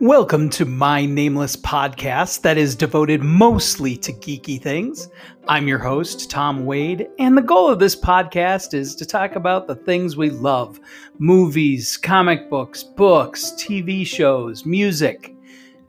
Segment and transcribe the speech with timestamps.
[0.00, 5.10] Welcome to my nameless podcast that is devoted mostly to geeky things.
[5.46, 9.66] I'm your host, Tom Wade, and the goal of this podcast is to talk about
[9.66, 10.80] the things we love
[11.18, 15.34] movies, comic books, books, TV shows, music.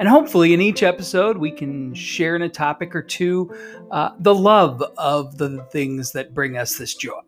[0.02, 3.54] And hopefully, in each episode, we can share in a topic or two
[3.92, 7.22] uh, the love of the things that bring us this joy.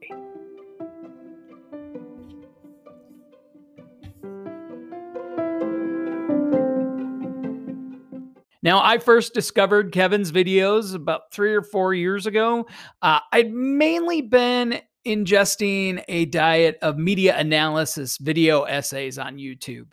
[8.63, 12.65] Now, I first discovered Kevin's videos about three or four years ago.
[13.03, 19.87] Uh, I'd mainly been ingesting a diet of media analysis video essays on YouTube.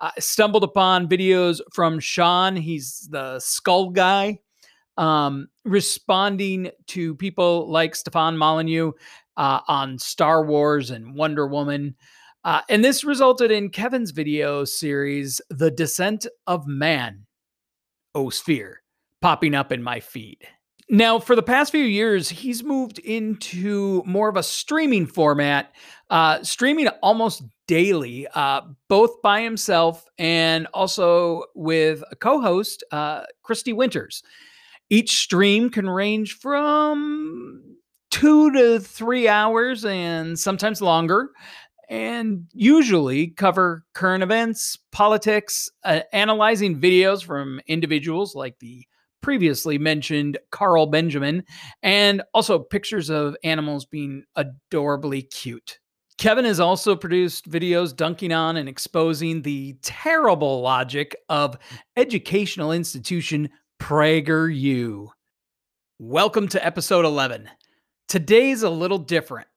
[0.00, 4.38] I stumbled upon videos from Sean, he's the skull guy,
[4.96, 8.92] um, responding to people like Stefan Molyneux
[9.36, 11.94] uh, on Star Wars and Wonder Woman.
[12.44, 17.26] Uh, and this resulted in Kevin's video series, The Descent of Man
[18.14, 18.82] O Sphere,
[19.20, 20.46] popping up in my feed.
[20.88, 25.74] Now, for the past few years, he's moved into more of a streaming format,
[26.10, 33.24] uh, streaming almost daily, uh, both by himself and also with a co host, uh,
[33.42, 34.22] Christy Winters.
[34.88, 37.78] Each stream can range from
[38.12, 41.30] two to three hours and sometimes longer
[41.88, 48.86] and usually cover current events, politics, uh, analyzing videos from individuals like the
[49.22, 51.44] previously mentioned Carl Benjamin,
[51.82, 55.78] and also pictures of animals being adorably cute.
[56.18, 61.58] Kevin has also produced videos dunking on and exposing the terrible logic of
[61.96, 63.50] educational institution
[63.80, 65.08] PragerU.
[65.98, 67.50] Welcome to episode 11.
[68.08, 69.48] Today's a little different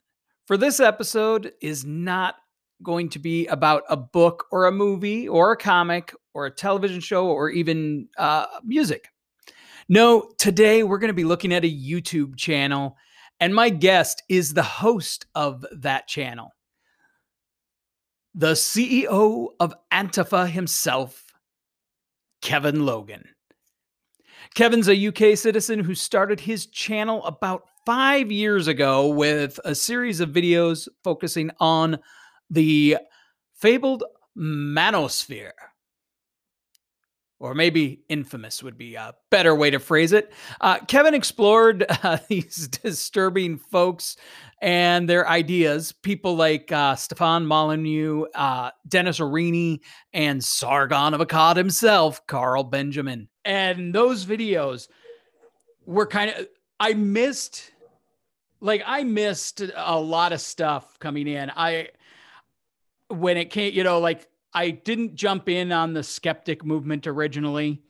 [0.49, 2.33] for this episode is not
[2.81, 6.99] going to be about a book or a movie or a comic or a television
[6.99, 9.09] show or even uh, music.
[9.92, 12.95] No, today we're going to be looking at a YouTube channel,
[13.39, 16.52] and my guest is the host of that channel,
[18.36, 21.33] the CEO of Antifa himself,
[22.44, 23.30] Kevin Logan.
[24.54, 30.20] Kevin's a UK citizen who started his channel about five years ago with a series
[30.20, 31.98] of videos focusing on
[32.52, 32.95] the
[33.55, 34.04] fabled
[34.38, 35.49] manosphere.
[37.39, 40.33] Or maybe infamous would be a better way to phrase it.
[40.60, 44.17] Uh, Kevin explored uh, these disturbing folks
[44.61, 45.94] and their ideas.
[45.94, 49.80] People like uh, Stefan Molyneux, uh, Dennis Aurini,
[50.14, 53.30] and Sargon of Akkad himself, Carl Benjamin.
[53.45, 54.89] And those videos
[55.86, 56.48] were kind of,
[56.80, 57.72] I missed
[58.61, 61.52] like I missed a lot of stuff coming in.
[61.55, 61.89] I
[63.08, 67.82] when it came, you know, like I didn't jump in on the skeptic movement originally.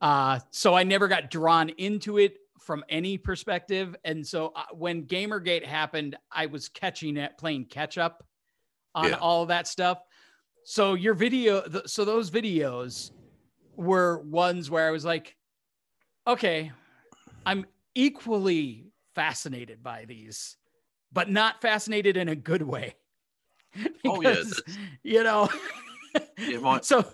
[0.00, 3.94] Uh, so I never got drawn into it from any perspective.
[4.04, 8.26] And so uh, when Gamergate happened, I was catching it, playing catch up
[8.94, 9.16] on yeah.
[9.16, 9.98] all of that stuff.
[10.64, 13.10] So your video, th- so those videos
[13.76, 15.36] were ones where I was like,
[16.26, 16.72] okay,
[17.44, 20.56] I'm equally fascinated by these,
[21.12, 22.94] but not fascinated in a good way.
[24.02, 25.48] because, oh yeah, you know.
[26.38, 27.04] yeah, my, so.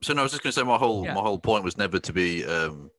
[0.00, 1.12] So no, I was just going to say my whole yeah.
[1.12, 2.90] my whole point was never to be um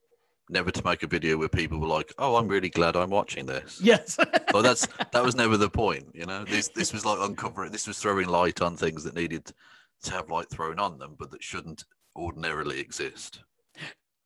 [0.50, 3.46] never to make a video where people were like, "Oh, I'm really glad I'm watching
[3.46, 4.18] this." Yes.
[4.50, 6.44] so that's that was never the point, you know.
[6.44, 7.72] This this was like uncovering.
[7.72, 9.50] This was throwing light on things that needed
[10.02, 11.84] to have light thrown on them, but that shouldn't
[12.16, 13.42] ordinarily exist.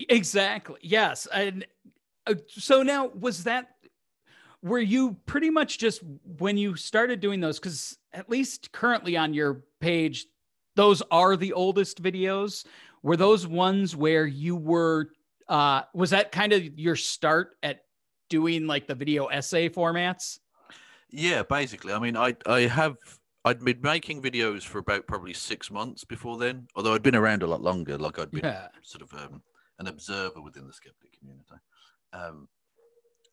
[0.08, 0.80] Exactly.
[0.82, 1.26] Yes.
[1.32, 1.66] And
[2.26, 3.68] uh, so now was that
[4.62, 6.02] were you pretty much just
[6.38, 10.26] when you started doing those because at least currently on your page
[10.76, 12.64] those are the oldest videos
[13.02, 15.10] were those ones where you were
[15.48, 17.80] uh was that kind of your start at
[18.28, 20.38] doing like the video essay formats
[21.10, 22.96] yeah basically i mean i i have
[23.44, 27.42] i'd been making videos for about probably six months before then although i'd been around
[27.42, 28.68] a lot longer like i'd been yeah.
[28.82, 29.42] sort of um,
[29.78, 31.54] an observer within the skeptic community
[32.14, 32.48] um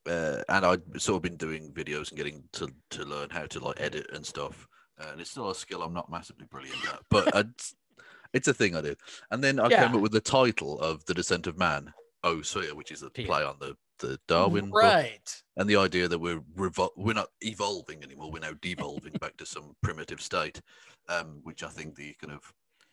[0.09, 3.59] uh, and I'd sort of been doing videos and getting to, to learn how to
[3.59, 4.67] like edit and stuff.
[5.09, 7.75] And it's still a skill I'm not massively brilliant at, but it's,
[8.33, 8.95] it's a thing I do.
[9.31, 9.85] And then I yeah.
[9.85, 11.93] came up with the title of The Descent of Man,
[12.23, 15.11] Oh Sphere, which is a play on the, the Darwin right.
[15.13, 15.33] Book.
[15.57, 19.45] And the idea that we're revol- we're not evolving anymore, we're now devolving back to
[19.45, 20.61] some primitive state,
[21.09, 22.41] um, which I think the kind of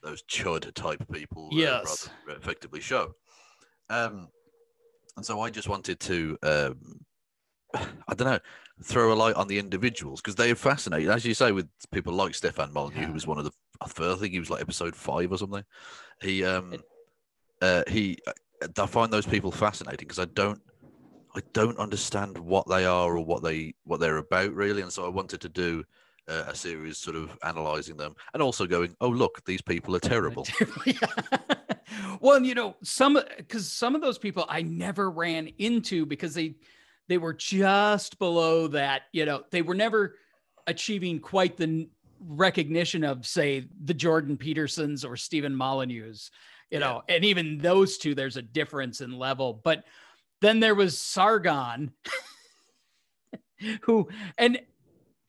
[0.02, 2.08] those chud type people uh, yes.
[2.28, 3.14] effectively show.
[3.90, 4.28] Um,
[5.16, 7.00] and so I just wanted to um,
[7.74, 8.38] I don't know,
[8.82, 12.12] throw a light on the individuals because they are fascinating, as you say, with people
[12.12, 13.06] like Stefan Molyneux, yeah.
[13.06, 13.50] who was one of the,
[13.80, 15.64] I think he was like episode five or something.
[16.20, 16.74] He, um,
[17.60, 18.18] uh, he,
[18.76, 20.60] I find those people fascinating because I don't,
[21.36, 25.04] I don't understand what they are or what they what they're about really, and so
[25.04, 25.84] I wanted to do
[26.26, 30.00] uh, a series sort of analyzing them and also going, oh look, these people are
[30.00, 30.46] terrible.
[32.20, 36.54] well, you know, some because some of those people I never ran into because they
[37.08, 39.02] they were just below that.
[39.12, 40.16] You know, they were never
[40.66, 41.88] achieving quite the
[42.20, 46.30] recognition of, say, the Jordan Petersons or Stephen Molyneux's.
[46.70, 47.14] You know, yeah.
[47.14, 49.60] and even those two, there's a difference in level.
[49.64, 49.84] But
[50.42, 51.92] then there was Sargon,
[53.82, 54.60] who and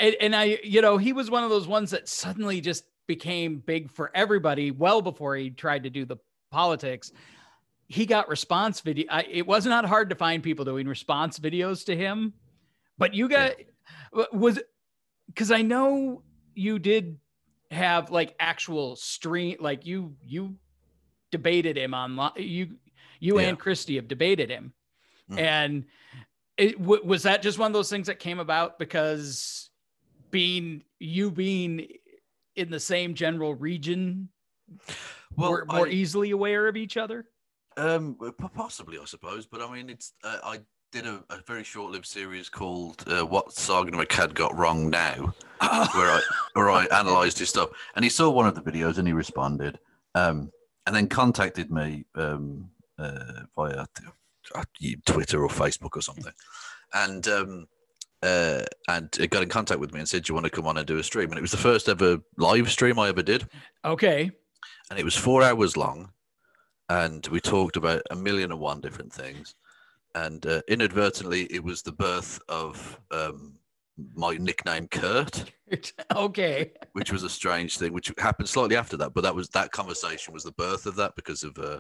[0.02, 3.58] and, and I, you know, he was one of those ones that suddenly just became
[3.58, 6.18] big for everybody well before he tried to do the
[6.52, 7.12] politics.
[7.90, 9.08] He got response video.
[9.10, 12.34] I, it was not hard to find people doing response videos to him,
[13.00, 13.56] but you got
[14.16, 14.26] yeah.
[14.32, 14.60] was
[15.28, 16.22] because I know
[16.54, 17.18] you did
[17.72, 20.56] have like actual stream, like you you
[21.32, 22.32] debated him online.
[22.38, 22.78] You
[23.20, 23.48] you yeah.
[23.48, 24.72] and Christy have debated him,
[25.32, 25.40] mm.
[25.40, 25.86] and
[26.58, 29.72] it w- was that just one of those things that came about because
[30.30, 31.88] being you being
[32.56, 34.30] in the same general region
[35.36, 37.26] well, more, more I, easily aware of each other?
[37.80, 38.18] Um,
[38.54, 39.46] possibly, I suppose.
[39.46, 40.60] But I mean, it's uh, I
[40.92, 45.34] did a, a, very short-lived series called uh, "What Sargon of Akkad Got Wrong Now,"
[45.60, 46.22] where I
[46.54, 49.80] where I analysed his stuff, and he saw one of the videos and he responded,
[50.16, 50.52] um,
[50.86, 53.86] and then contacted me um, uh, via
[54.56, 54.64] uh,
[55.06, 56.34] Twitter or Facebook or something,
[56.94, 57.68] and um,
[58.22, 60.68] uh, and it got in contact with me and said, "Do you want to come
[60.68, 63.24] on and do a stream?" And it was the first ever live stream I ever
[63.24, 63.48] did.
[63.86, 64.32] Okay.
[64.90, 66.12] And it was four hours long,
[66.90, 69.56] and we talked about a million and one different things.
[70.16, 73.54] And uh, inadvertently, it was the birth of um,
[74.16, 75.52] my nickname Kurt.
[76.16, 76.72] okay.
[76.94, 79.14] Which was a strange thing, which happened slightly after that.
[79.14, 81.80] But that was that conversation was the birth of that because of uh,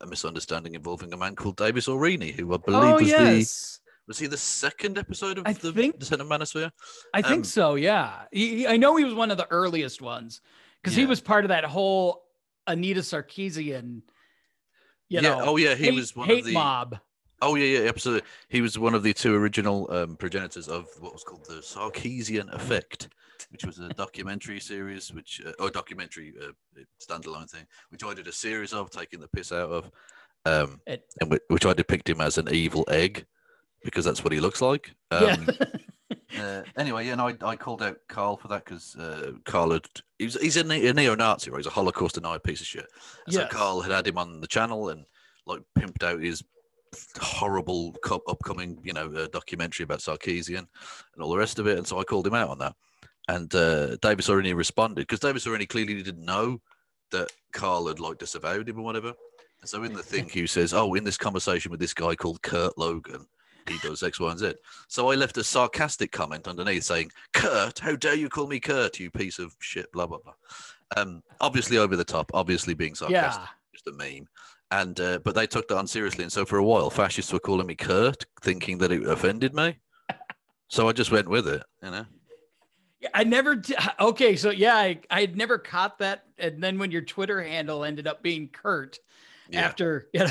[0.00, 3.80] a misunderstanding involving a man called Davis Aurini, who I believe oh, was yes.
[3.82, 6.70] the was he the second episode of I the think, Descent of Manosphere?
[7.12, 7.74] I um, think so.
[7.74, 10.40] Yeah, he, he, I know he was one of the earliest ones
[10.82, 11.02] because yeah.
[11.02, 12.24] he was part of that whole
[12.66, 14.00] Anita Sarkeesian.
[15.08, 15.20] You yeah.
[15.20, 16.98] know, oh yeah, he hate, was one of the mob.
[17.40, 18.28] Oh yeah, yeah, absolutely.
[18.48, 22.52] He was one of the two original um, progenitors of what was called the Sarkeesian
[22.52, 23.08] Effect,
[23.50, 26.52] which was a documentary series, which uh, or documentary uh,
[27.00, 29.90] standalone thing, which I did a series of, taking the piss out of,
[30.44, 33.24] um, it, and which I depicted him as an evil egg
[33.84, 34.94] because that's what he looks like.
[35.10, 35.66] Um, yeah.
[36.36, 39.86] uh, anyway, yeah, no, I, I called out Carl for that because uh, Carl had
[40.18, 41.58] he's he's a, a neo-Nazi, right?
[41.58, 42.86] He's a Holocaust denier piece of shit.
[43.26, 43.42] And yes.
[43.42, 45.04] so Carl had had him on the channel and
[45.46, 46.42] like pimped out his
[47.20, 47.94] horrible
[48.28, 50.58] upcoming, you know, uh, documentary about Sarkeesian
[51.14, 51.78] and all the rest of it.
[51.78, 52.74] And so I called him out on that.
[53.28, 56.60] And uh, Davis Aurini responded because Davis Aurini clearly didn't know
[57.10, 59.14] that Carl had like disavowed him or whatever.
[59.60, 62.42] And so in the thing, he says, "Oh, in this conversation with this guy called
[62.42, 63.26] Kurt Logan,
[63.68, 64.54] he does X, Y, and Z.
[64.88, 68.98] So I left a sarcastic comment underneath saying, Kurt, how dare you call me Kurt,
[68.98, 70.34] you piece of shit, blah, blah, blah.
[70.96, 73.48] Um, obviously over the top, obviously being sarcastic, yeah.
[73.72, 74.28] just a meme.
[74.70, 77.38] And uh, but they took that on seriously, and so for a while, fascists were
[77.38, 79.78] calling me Kurt, thinking that it offended me.
[80.68, 82.04] so I just went with it, you know.
[83.00, 83.62] Yeah, I never.
[84.00, 87.82] okay, so yeah, I I had never caught that, and then when your Twitter handle
[87.82, 88.98] ended up being Kurt,
[89.48, 89.62] yeah.
[89.62, 90.30] after yeah,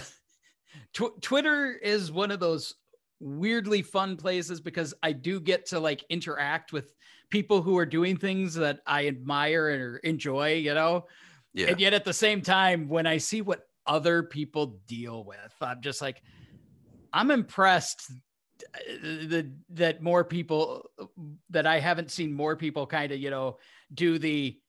[0.93, 2.75] tw- Twitter is one of those
[3.19, 6.85] weirdly fun places because I do get to like interact with
[7.29, 11.05] people who are doing things that I admire or enjoy, you know?
[11.53, 11.67] Yeah.
[11.67, 15.81] And yet at the same time, when I see what other people deal with, I'm
[15.81, 16.21] just like,
[17.11, 18.11] I'm impressed
[19.01, 20.89] that that more people
[21.49, 23.57] that I haven't seen more people kind of, you know,
[23.93, 24.59] do the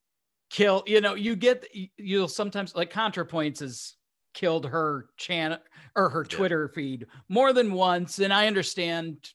[0.51, 3.97] kill, you know, you get you'll sometimes like ContraPoints is
[4.39, 5.59] killed her channel
[5.97, 8.21] or her Twitter feed more than once.
[8.21, 9.33] And I understand,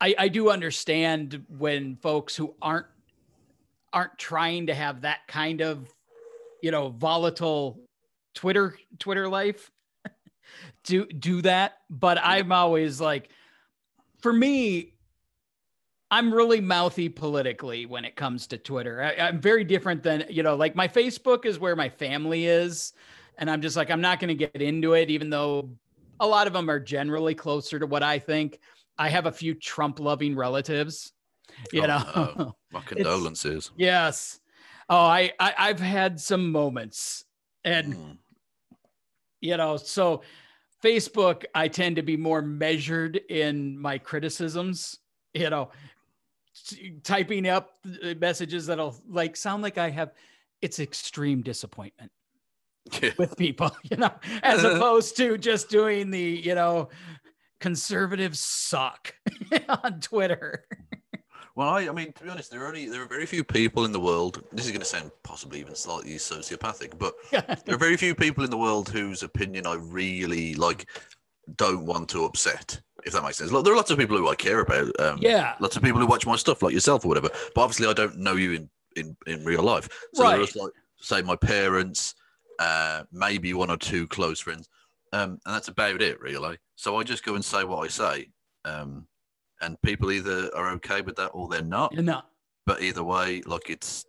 [0.00, 2.86] I, I do understand when folks who aren't
[3.92, 5.88] aren't trying to have that kind of,
[6.62, 7.80] you know, volatile
[8.32, 9.72] Twitter Twitter life
[10.84, 11.78] do do that.
[11.90, 13.30] But I'm always like,
[14.20, 14.94] for me,
[16.12, 19.02] I'm really mouthy politically when it comes to Twitter.
[19.02, 22.92] I, am very different than, you know, like my Facebook is where my family is.
[23.38, 25.70] And I'm just like, I'm not going to get into it, even though
[26.20, 28.58] a lot of them are generally closer to what I think.
[28.98, 31.12] I have a few Trump loving relatives,
[31.72, 32.32] you oh, know.
[32.36, 32.56] No.
[32.72, 33.70] My condolences.
[33.76, 34.40] yes.
[34.88, 37.24] Oh, I, I have had some moments,
[37.64, 38.18] and mm.
[39.40, 40.22] you know, so
[40.82, 45.00] Facebook, I tend to be more measured in my criticisms.
[45.34, 45.70] You know,
[47.02, 47.78] typing up
[48.18, 50.12] messages that'll like sound like I have
[50.62, 52.10] it's extreme disappointment
[53.18, 54.12] with people, you know,
[54.42, 56.88] as opposed to just doing the, you know,
[57.60, 59.14] conservatives suck
[59.84, 60.64] on Twitter.
[61.54, 63.86] Well, I, I mean, to be honest, there are only there are very few people
[63.86, 64.44] in the world.
[64.52, 68.44] This is going to sound possibly even slightly sociopathic, but there are very few people
[68.44, 70.86] in the world whose opinion I really like
[71.54, 72.78] don't want to upset.
[73.06, 73.52] If that makes sense.
[73.52, 75.00] There are lots of people who I care about.
[75.00, 75.54] Um, yeah.
[75.60, 77.30] Lots of people who watch my stuff, like yourself or whatever.
[77.54, 79.88] But obviously, I don't know you in in, in real life.
[80.14, 80.36] So right.
[80.36, 82.14] there's like, say, my parents,
[82.58, 84.68] uh, maybe one or two close friends,
[85.12, 86.58] um, and that's about it, really.
[86.76, 88.30] So I just go and say what I say.
[88.64, 89.06] Um,
[89.60, 91.92] and people either are okay with that or they're not.
[91.92, 92.28] You're not.
[92.66, 94.04] But either way, like it's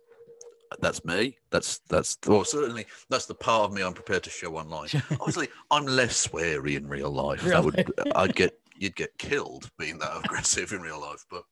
[0.80, 1.38] that's me.
[1.50, 4.88] That's that's well certainly that's the part of me I'm prepared to show online.
[5.12, 7.44] Obviously, I'm less sweary in real life.
[7.44, 7.54] Really?
[7.54, 11.24] That would I'd get you'd get killed being that aggressive in real life.
[11.30, 11.44] But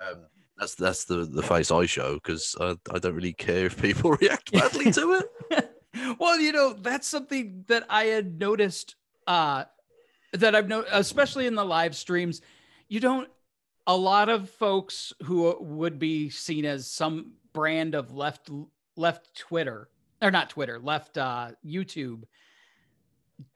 [0.00, 0.24] um,
[0.58, 4.12] that's that's the the face I show because I, I don't really care if people
[4.12, 5.70] react badly to it.
[6.18, 8.96] Well, you know that's something that I had noticed.
[9.26, 9.64] Uh,
[10.32, 12.42] that I've known, especially in the live streams,
[12.88, 13.28] you don't
[13.86, 18.50] a lot of folks who would be seen as some brand of left
[18.96, 19.88] left Twitter
[20.22, 22.24] or not Twitter, left uh, YouTube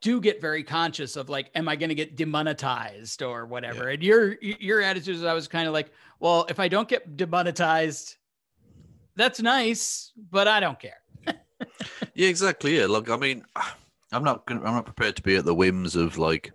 [0.02, 3.84] do get very conscious of like, am I going to get demonetized or whatever?
[3.84, 3.94] Yeah.
[3.94, 7.16] And your your attitude is I was kind of like, well, if I don't get
[7.16, 8.16] demonetized,
[9.16, 10.98] that's nice, but I don't care.
[12.14, 12.78] Yeah, exactly.
[12.78, 13.44] Yeah, look, I mean,
[14.12, 16.52] I'm not gonna, I'm not prepared to be at the whims of like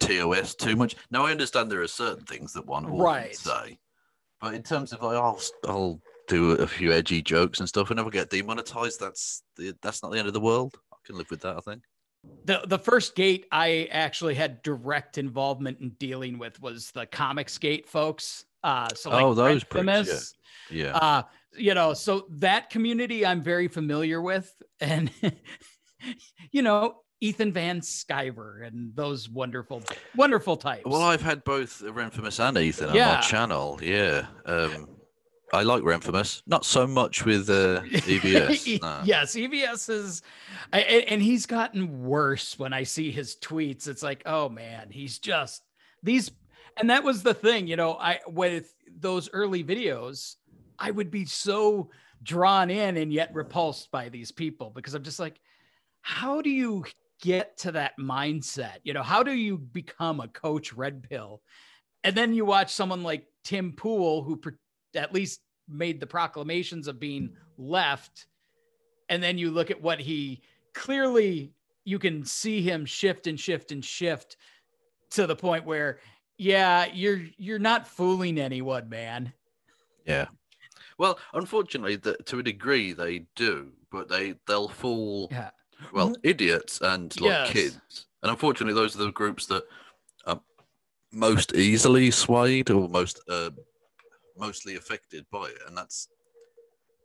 [0.00, 0.96] TOS too much.
[1.10, 3.34] Now I understand there are certain things that one will right.
[3.34, 3.78] say,
[4.40, 7.98] but in terms of like, I'll I'll do a few edgy jokes and stuff and
[7.98, 9.00] never get demonetized.
[9.00, 10.74] That's the, that's not the end of the world.
[10.92, 11.56] I can live with that.
[11.56, 11.82] I think.
[12.44, 17.58] The the first gate I actually had direct involvement in dealing with was the Comics
[17.58, 18.44] Gate folks.
[18.62, 20.34] Uh, so like oh, those pricks,
[20.70, 20.84] yeah.
[20.84, 20.96] yeah.
[20.96, 21.22] Uh,
[21.56, 25.10] you know, so that community I'm very familiar with, and
[26.52, 29.82] you know, Ethan Van Sciver and those wonderful,
[30.14, 30.84] wonderful types.
[30.84, 33.08] Well, I've had both Renfamous and Ethan yeah.
[33.08, 33.78] on my channel.
[33.82, 34.26] Yeah.
[34.44, 34.88] Um,
[35.54, 38.82] I like Renfamous, not so much with uh, EVS.
[38.82, 39.00] no.
[39.04, 40.22] Yes, EVS is,
[40.72, 43.86] I, and he's gotten worse when I see his tweets.
[43.86, 45.62] It's like, oh man, he's just
[46.02, 46.30] these,
[46.76, 47.94] and that was the thing, you know.
[47.94, 50.34] I with those early videos,
[50.78, 51.90] I would be so
[52.22, 55.40] drawn in and yet repulsed by these people because I'm just like,
[56.02, 56.84] how do you
[57.20, 58.78] get to that mindset?
[58.82, 61.42] You know, how do you become a coach red pill?
[62.02, 64.40] And then you watch someone like Tim Pool, who
[64.94, 68.26] at least made the proclamations of being left.
[69.08, 70.42] And then you look at what he
[70.74, 71.52] clearly,
[71.84, 74.36] you can see him shift and shift and shift
[75.10, 76.00] to the point where,
[76.36, 79.32] yeah, you're you're not fooling anyone, man.
[80.04, 80.26] Yeah.
[80.98, 85.28] Well, unfortunately, the, to a degree, they do, but they they'll fool.
[85.30, 85.50] Yeah
[85.92, 86.20] well, mm-hmm.
[86.22, 87.50] idiots and like yes.
[87.50, 88.06] kids.
[88.22, 89.64] And unfortunately, those are the groups that
[90.26, 90.40] are
[91.12, 93.50] most easily swayed or most uh,
[94.36, 96.08] mostly affected by it, and that's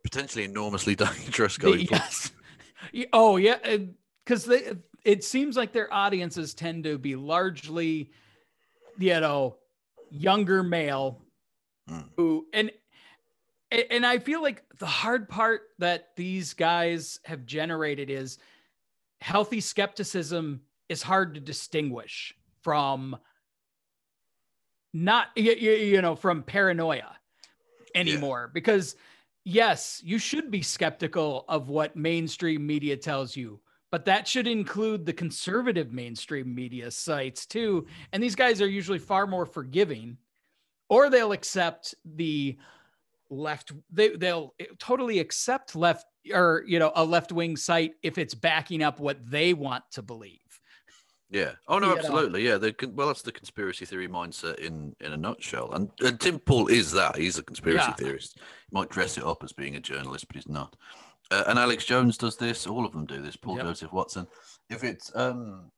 [0.02, 2.30] potentially enormously dangerous going yes.
[2.92, 3.08] forward.
[3.12, 3.58] Oh yeah,
[4.24, 4.72] because they
[5.04, 8.10] it seems like their audiences tend to be largely,
[8.98, 9.56] you know,
[10.10, 11.22] younger male
[11.88, 12.04] mm.
[12.16, 12.70] who and
[13.70, 18.38] and I feel like the hard part that these guys have generated is
[19.20, 23.16] healthy skepticism is hard to distinguish from
[24.92, 27.16] not you, you know from paranoia
[27.94, 28.52] anymore yeah.
[28.52, 28.96] because
[29.44, 33.60] yes you should be skeptical of what mainstream media tells you
[33.92, 38.98] but that should include the conservative mainstream media sites too and these guys are usually
[38.98, 40.16] far more forgiving
[40.88, 42.56] or they'll accept the
[43.30, 48.34] left they, they'll totally accept left or you know a left wing site if it's
[48.34, 50.38] backing up what they want to believe.
[51.30, 51.52] Yeah.
[51.68, 52.44] Oh no, you absolutely.
[52.44, 52.50] Know?
[52.50, 52.58] Yeah.
[52.58, 55.72] The, well, that's the conspiracy theory mindset in in a nutshell.
[55.72, 57.16] And, and Tim Pool is that.
[57.16, 57.94] He's a conspiracy yeah.
[57.94, 58.38] theorist.
[58.38, 60.74] He might dress it up as being a journalist, but he's not.
[61.30, 62.66] Uh, and Alex Jones does this.
[62.66, 63.36] All of them do this.
[63.36, 63.66] Paul yep.
[63.66, 64.26] Joseph Watson.
[64.68, 65.70] If it's um,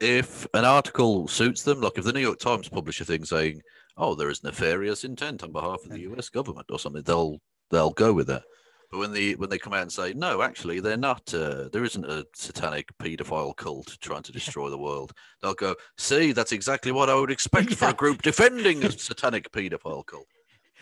[0.00, 3.62] if an article suits them, like if the New York Times publish a thing saying,
[3.96, 6.28] "Oh, there is nefarious intent on behalf of the U.S.
[6.28, 8.44] government" or something, they'll they'll go with that.
[8.90, 11.32] But when they when they come out and say no, actually they're not.
[11.34, 15.12] Uh, there isn't a satanic paedophile cult trying to destroy the world.
[15.42, 19.50] They'll go, see, that's exactly what I would expect for a group defending a satanic
[19.50, 20.26] paedophile cult.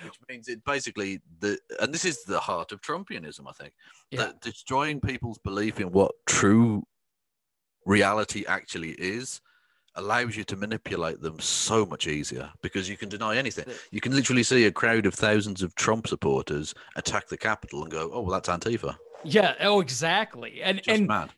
[0.03, 3.73] Which means it basically the and this is the heart of Trumpianism, I think,
[4.11, 4.19] yeah.
[4.19, 6.83] that destroying people's belief in what true
[7.85, 9.41] reality actually is
[9.97, 13.65] allows you to manipulate them so much easier because you can deny anything.
[13.93, 17.93] You can literally see a crowd of thousands of Trump supporters attack the Capitol and
[17.93, 19.55] go, "Oh, well, that's Antifa." Yeah.
[19.61, 20.63] Oh, exactly.
[20.63, 21.31] And Just and mad.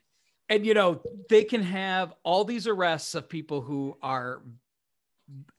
[0.48, 4.40] and you know they can have all these arrests of people who are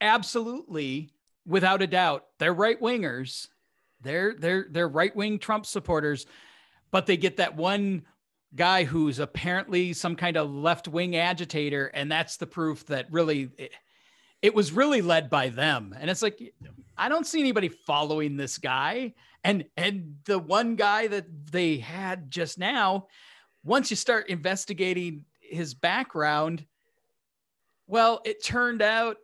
[0.02, 1.10] absolutely
[1.46, 3.48] without a doubt they're right wingers
[4.02, 6.26] they're they're they're right wing trump supporters
[6.92, 8.04] but they get that one
[8.56, 13.50] guy who's apparently some kind of left wing agitator and that's the proof that really
[13.58, 13.72] it,
[14.42, 15.96] it was really led by them.
[16.00, 16.54] And it's like
[16.98, 19.14] i don't see anybody following this guy.
[19.44, 23.08] And and the one guy that they had just now
[23.64, 26.66] once you start investigating his background,
[27.86, 29.18] well, it turned out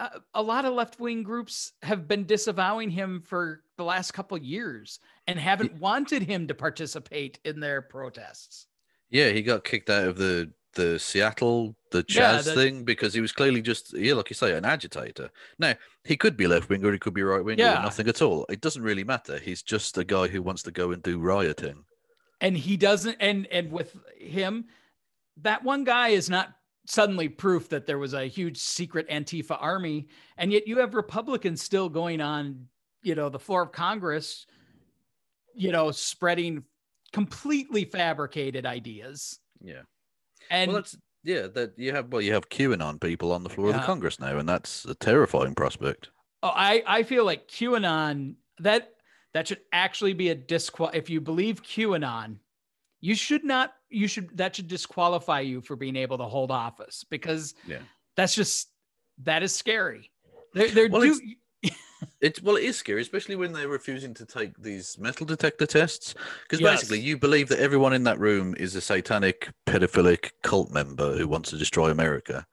[0.00, 4.36] a, a lot of left wing groups have been disavowing him for the last couple
[4.38, 8.66] years and haven't wanted him to participate in their protests.
[9.10, 13.20] Yeah, he got kicked out of the the Seattle the Yeah, the- thing because he
[13.22, 15.30] was clearly just yeah, like you say, an agitator.
[15.58, 17.80] Now he could be left wing or he could be right wing Yeah.
[17.80, 18.44] or nothing at all.
[18.50, 19.38] It doesn't really matter.
[19.38, 21.84] He's just a guy who wants to go and do rioting.
[22.42, 24.66] and he doesn't and and with him
[25.38, 26.48] that one guy is not
[26.86, 30.06] suddenly proof that there was a huge secret antifa army
[30.36, 32.68] and yet you have republicans still going on
[33.02, 34.46] you know the floor of congress
[35.56, 36.62] you know spreading
[37.12, 39.82] completely fabricated ideas Yeah.
[40.50, 41.48] and well, that's yeah.
[41.48, 44.38] That you have well, you have QAnon people on the floor of the Congress now,
[44.38, 46.10] and that's a terrifying prospect.
[46.44, 48.92] Oh, I I feel like QAnon that
[49.34, 50.90] that should actually be a disqual.
[50.94, 52.38] If you believe QAnon,
[53.00, 53.72] you should not.
[53.90, 57.80] You should that should disqualify you for being able to hold office because Yeah.
[58.16, 58.68] that's just
[59.24, 60.12] that is scary.
[60.54, 61.20] They're, they're Well, do,
[62.20, 66.14] It's well, it is scary, especially when they're refusing to take these metal detector tests.
[66.42, 66.80] Because Yes.
[66.80, 71.28] basically, you believe that everyone in that room is a satanic, pedophilic cult member who
[71.28, 72.46] wants to destroy America,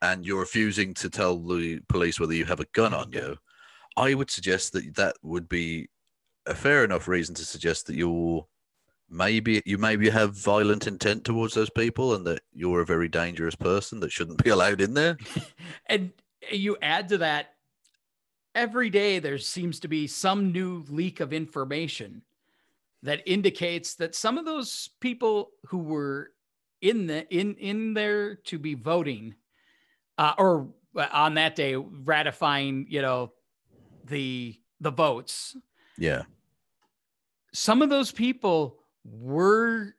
[0.00, 3.36] and you're refusing to tell the police whether you have a gun on you.
[3.96, 5.88] I would suggest that that would be
[6.46, 8.46] a fair enough reason to suggest that you're
[9.08, 13.54] maybe you maybe have violent intent towards those people, and that you're a very dangerous
[13.54, 15.18] person that shouldn't be allowed in there.
[15.86, 16.10] and
[16.50, 17.54] you add to that
[18.54, 22.22] every day there seems to be some new leak of information
[23.02, 26.30] that indicates that some of those people who were
[26.80, 29.34] in the in in there to be voting
[30.18, 33.32] uh, or uh, on that day ratifying you know
[34.04, 35.56] the the votes
[35.96, 36.24] Yeah,
[37.52, 39.94] some of those people were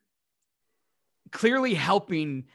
[1.32, 2.46] clearly helping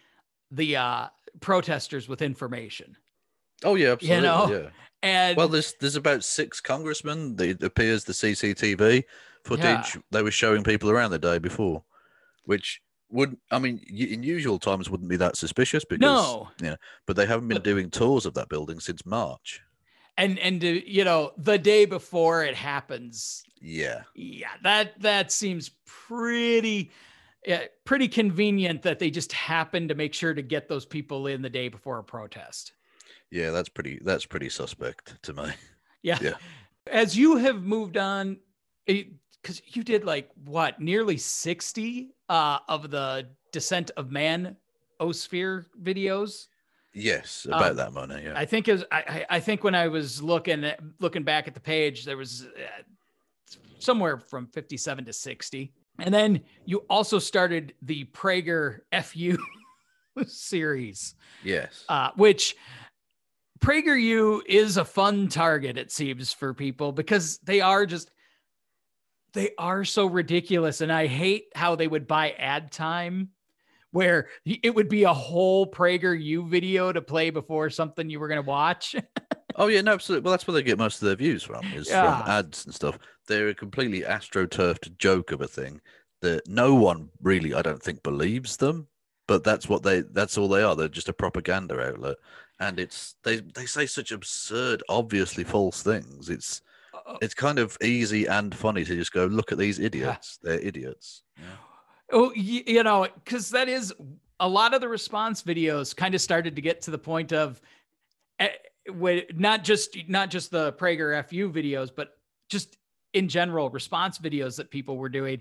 [0.50, 1.08] the uh
[1.40, 2.96] protesters with information
[3.64, 4.28] Oh yeah, absolutely.
[4.28, 4.70] know, yeah.
[5.02, 7.36] And Well, there's there's about six congressmen.
[7.36, 9.04] that It appears the CCTV
[9.44, 10.00] footage Yeah.
[10.10, 11.84] they were showing people around the day before,
[12.44, 12.80] which
[13.10, 17.16] would I mean in usual times wouldn't be that suspicious because no you know, but
[17.16, 19.62] they haven't been doing tours of that building since March.
[20.18, 25.70] and and to, you know the day before it happens Yeah, yeah that that seems
[25.86, 26.90] pretty
[27.46, 31.40] yeah, pretty convenient that they just happen to make sure to get those people in
[31.40, 32.72] the day before a protest
[33.30, 35.50] yeah, that's pretty that's pretty suspect to me.
[36.02, 36.34] yeah, Yeah.
[36.86, 38.38] as you have moved on
[38.86, 44.56] because you did like what nearly 60 uh of the descent of man
[45.00, 46.48] osphere videos
[46.94, 48.22] Yes, about Um, that money.
[48.24, 51.46] Yeah, I think is I, I I think when I was looking at looking back
[51.46, 52.82] at the page, there was uh,
[53.78, 55.72] somewhere from 57 to 60.
[56.00, 59.36] And then you also started the Prager FU
[60.26, 61.14] series,
[61.44, 62.56] yes, uh, which
[63.60, 68.10] PragerU is a fun target, it seems, for people because they are just
[69.34, 70.80] they are so ridiculous.
[70.80, 73.30] And I hate how they would buy ad time
[73.90, 78.42] where it would be a whole PragerU video to play before something you were going
[78.42, 78.94] to watch.
[79.60, 80.24] Oh yeah, no, absolutely.
[80.24, 82.20] Well, that's where they get most of their views from, is Yeah.
[82.20, 82.96] from ads and stuff.
[83.26, 85.80] They're a completely astroturfed joke of a thing
[86.22, 88.86] that no one really, I don't think, believes them.
[89.26, 90.76] But that's what they that's all they are.
[90.76, 92.18] They're just a propaganda outlet.
[92.60, 96.28] And it's they they say such absurd, obviously false things.
[96.28, 96.62] It's
[97.22, 100.38] it's kind of easy and funny to just go, look at these idiots.
[100.42, 101.22] They're idiots.
[102.12, 103.94] Oh, y- you know, because that is
[104.40, 107.60] a lot of the response videos kind of started to get to the point of
[108.38, 108.48] eh,
[109.34, 112.18] not just not just the Prager FU videos, but
[112.48, 112.76] just
[113.14, 115.40] in general response videos that people were doing.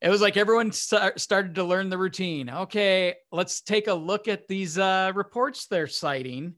[0.00, 2.50] It was like everyone sta- started to learn the routine.
[2.50, 6.54] Okay, let's take a look at these uh, reports they're citing.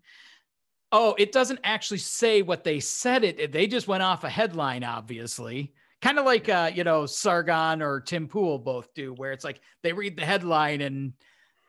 [0.91, 3.25] Oh, it doesn't actually say what they said.
[3.25, 7.83] It they just went off a headline, obviously kind of like uh, you know Sargon
[7.83, 11.13] or Tim Pool both do, where it's like they read the headline and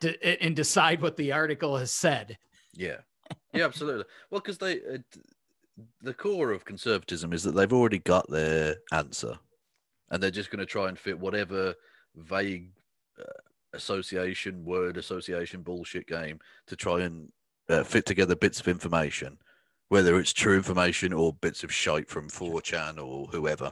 [0.01, 2.37] de- and decide what the article has said.
[2.73, 2.97] Yeah,
[3.53, 4.05] yeah, absolutely.
[4.29, 4.97] well, because they, uh,
[6.01, 9.37] the core of conservatism is that they've already got their answer,
[10.11, 11.73] and they're just going to try and fit whatever
[12.15, 12.71] vague
[13.19, 13.23] uh,
[13.73, 17.31] association, word association, bullshit game to try and
[17.69, 19.37] uh, fit together bits of information,
[19.89, 23.71] whether it's true information or bits of shite from 4chan or whoever.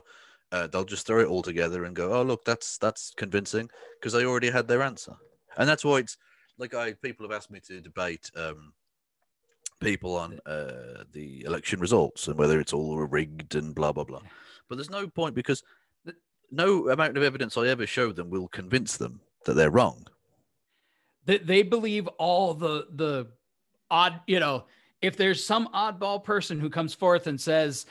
[0.50, 3.68] Uh, they'll just throw it all together and go, "Oh, look, that's that's convincing,"
[4.00, 5.14] because they already had their answer,
[5.58, 6.16] and that's why it's
[6.56, 8.72] like I people have asked me to debate um,
[9.80, 14.22] people on uh, the election results and whether it's all rigged and blah blah blah.
[14.68, 15.62] But there's no point because
[16.50, 20.06] no amount of evidence I ever show them will convince them that they're wrong.
[21.24, 23.28] They, they believe all the the
[23.90, 24.64] odd, you know,
[25.02, 27.86] if there's some oddball person who comes forth and says,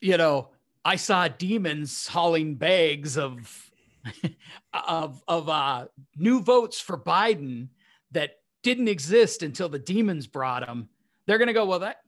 [0.00, 0.48] you know,
[0.84, 3.70] I saw demons hauling bags of
[4.72, 5.86] of of uh,
[6.16, 7.68] new votes for Biden
[8.12, 10.88] that didn't exist until the demons brought them.
[11.26, 11.98] They're going to go, well, that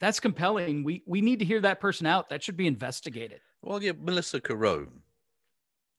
[0.00, 0.84] that's compelling.
[0.84, 2.28] We we need to hear that person out.
[2.28, 3.40] That should be investigated.
[3.62, 4.88] Well, yeah, Melissa Carone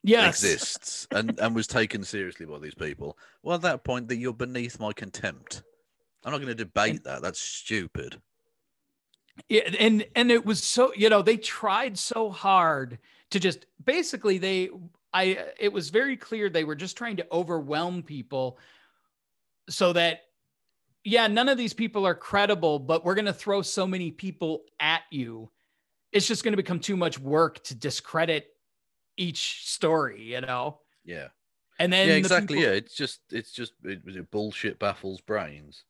[0.03, 0.43] yes.
[0.43, 3.17] exists and, and was taken seriously by these people.
[3.41, 5.63] Well, at that point, that you're beneath my contempt.
[6.25, 7.21] I'm not going to debate that.
[7.21, 8.21] That's stupid.
[9.49, 12.99] Yeah, and and it was so you know they tried so hard
[13.31, 14.69] to just basically they
[15.11, 18.59] I it was very clear they were just trying to overwhelm people
[19.69, 20.21] so that
[21.03, 24.65] yeah none of these people are credible but we're going to throw so many people
[24.79, 25.49] at you
[26.13, 28.47] it's just going to become too much work to discredit
[29.17, 30.79] each story, you know?
[31.03, 31.27] Yeah.
[31.79, 32.57] And then yeah, exactly.
[32.57, 32.71] People...
[32.71, 35.83] Yeah, it's just it's just it, it bullshit baffles brains.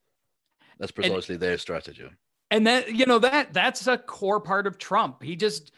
[0.79, 2.09] That's precisely and, their strategy.
[2.49, 5.21] And that you know that that's a core part of Trump.
[5.21, 5.71] He just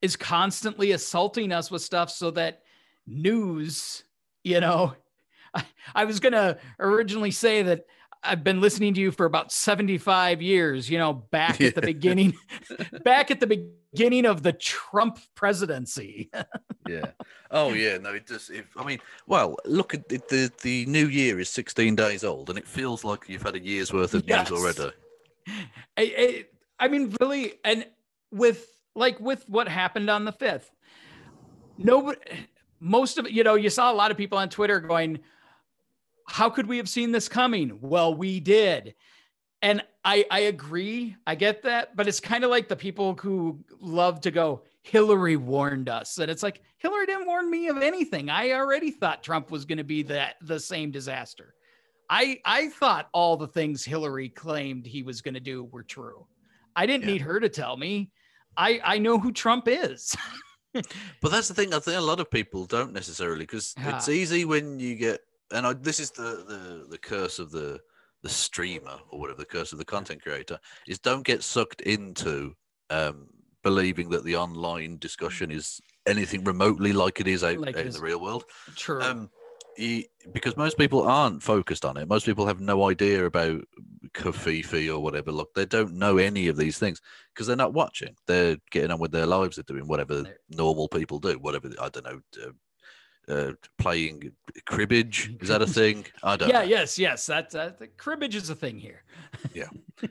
[0.00, 2.62] is constantly assaulting us with stuff so that
[3.06, 4.04] news,
[4.44, 4.94] you know,
[5.54, 7.86] I, I was gonna originally say that
[8.22, 12.34] I've been listening to you for about 75 years, you know, back at the beginning,
[13.04, 16.30] back at the beginning of the Trump presidency.
[16.88, 17.12] yeah.
[17.50, 18.50] Oh yeah, no, it does.
[18.50, 22.50] If, I mean, well, look at the, the, the new year is 16 days old
[22.50, 24.50] and it feels like you've had a year's worth of yes.
[24.50, 24.92] news already.
[25.46, 25.62] I,
[25.96, 26.46] I,
[26.80, 27.86] I mean, really, and
[28.30, 30.70] with like with what happened on the 5th,
[31.78, 32.18] nobody,
[32.80, 35.20] most of it, you know, you saw a lot of people on Twitter going,
[36.28, 37.78] how could we have seen this coming?
[37.80, 38.94] Well, we did.
[39.62, 41.16] And I, I agree.
[41.26, 41.96] I get that.
[41.96, 46.18] But it's kind of like the people who love to go, Hillary warned us.
[46.18, 48.30] And it's like, Hillary didn't warn me of anything.
[48.30, 51.54] I already thought Trump was going to be that the same disaster.
[52.10, 56.26] I, I thought all the things Hillary claimed he was going to do were true.
[56.76, 57.12] I didn't yeah.
[57.12, 58.10] need her to tell me.
[58.56, 60.16] I, I know who Trump is.
[60.72, 61.74] but that's the thing.
[61.74, 63.96] I think a lot of people don't necessarily because yeah.
[63.96, 64.12] it's uh-huh.
[64.12, 65.20] easy when you get
[65.52, 67.80] and I, this is the, the the curse of the
[68.22, 70.58] the streamer or whatever the curse of the content creator
[70.88, 72.54] is don't get sucked into
[72.90, 73.28] um,
[73.62, 77.92] believing that the online discussion is anything remotely like it is out, like out in
[77.92, 78.44] the real world.
[78.74, 79.00] True.
[79.02, 79.30] Um,
[80.32, 82.08] because most people aren't focused on it.
[82.08, 83.62] Most people have no idea about
[84.12, 85.30] Covfefe or whatever.
[85.30, 87.00] Look, they don't know any of these things
[87.32, 88.16] because they're not watching.
[88.26, 89.54] They're getting on with their lives.
[89.54, 91.38] They're doing whatever normal people do.
[91.38, 92.50] Whatever I don't know, uh,
[93.28, 94.32] uh, playing
[94.66, 95.36] cribbage.
[95.40, 96.06] Is that a thing?
[96.22, 96.48] I don't.
[96.48, 96.60] Yeah.
[96.60, 96.64] Know.
[96.64, 96.98] Yes.
[96.98, 97.26] Yes.
[97.26, 99.02] That uh, the cribbage is a thing here.
[99.54, 99.68] yeah.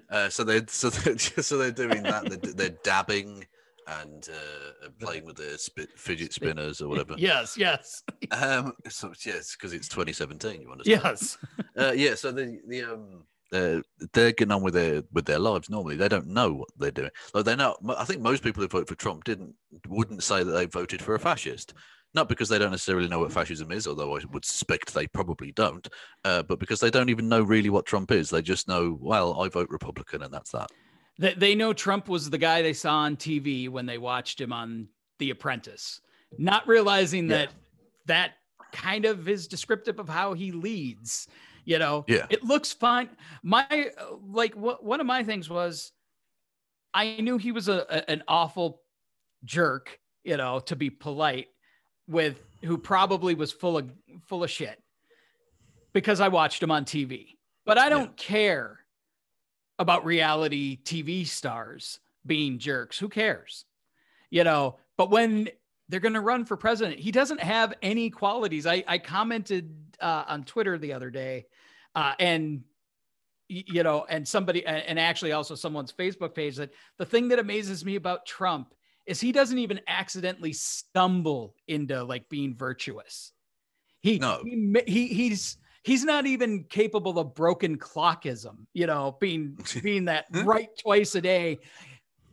[0.09, 2.29] Uh, so they so they're, so they're doing that.
[2.29, 3.45] They're, they're dabbing
[3.87, 7.15] and uh, playing with their spit, fidget spinners or whatever.
[7.17, 7.57] Yes.
[7.57, 8.03] Yes.
[8.31, 8.73] um.
[8.89, 10.61] So yes, because it's 2017.
[10.61, 11.01] You understand?
[11.03, 11.37] Yes.
[11.77, 12.15] uh, yeah.
[12.15, 13.23] So the the um.
[13.53, 13.79] Uh,
[14.11, 15.95] they're getting on with their with their lives normally.
[15.95, 17.11] They don't know what they're doing.
[17.33, 17.77] Like they're not.
[17.97, 19.55] I think most people who vote for Trump didn't
[19.87, 21.73] wouldn't say that they voted for a fascist
[22.13, 25.51] not because they don't necessarily know what fascism is, although I would suspect they probably
[25.51, 25.87] don't,
[26.23, 28.29] uh, but because they don't even know really what Trump is.
[28.29, 30.69] They just know, well, I vote Republican, and that's that.
[31.19, 34.87] They know Trump was the guy they saw on TV when they watched him on
[35.17, 36.01] The Apprentice,
[36.37, 37.55] not realizing that yeah.
[38.05, 38.31] that
[38.71, 41.27] kind of is descriptive of how he leads.
[41.65, 43.09] You know, yeah, it looks fine.
[43.43, 43.91] My
[44.27, 45.91] like, what one of my things was,
[46.93, 48.81] I knew he was a, a an awful
[49.43, 49.99] jerk.
[50.23, 51.47] You know, to be polite,
[52.07, 53.91] with who probably was full of
[54.25, 54.81] full of shit
[55.93, 57.37] because I watched him on TV.
[57.65, 58.25] But I don't yeah.
[58.25, 58.79] care
[59.79, 62.97] about reality TV stars being jerks.
[62.97, 63.65] Who cares?
[64.29, 65.49] You know, but when
[65.89, 68.65] they're going to run for president, he doesn't have any qualities.
[68.65, 71.45] I, I commented uh, on Twitter the other day,
[71.95, 72.63] uh, and
[73.49, 77.85] you know, and somebody, and actually also someone's Facebook page that the thing that amazes
[77.85, 78.73] me about Trump
[79.07, 83.31] is he doesn't even accidentally stumble into like being virtuous.
[84.01, 84.41] He no.
[84.45, 90.25] he, he he's he's not even capable of broken clockism, you know, being being that
[90.43, 91.59] right twice a day.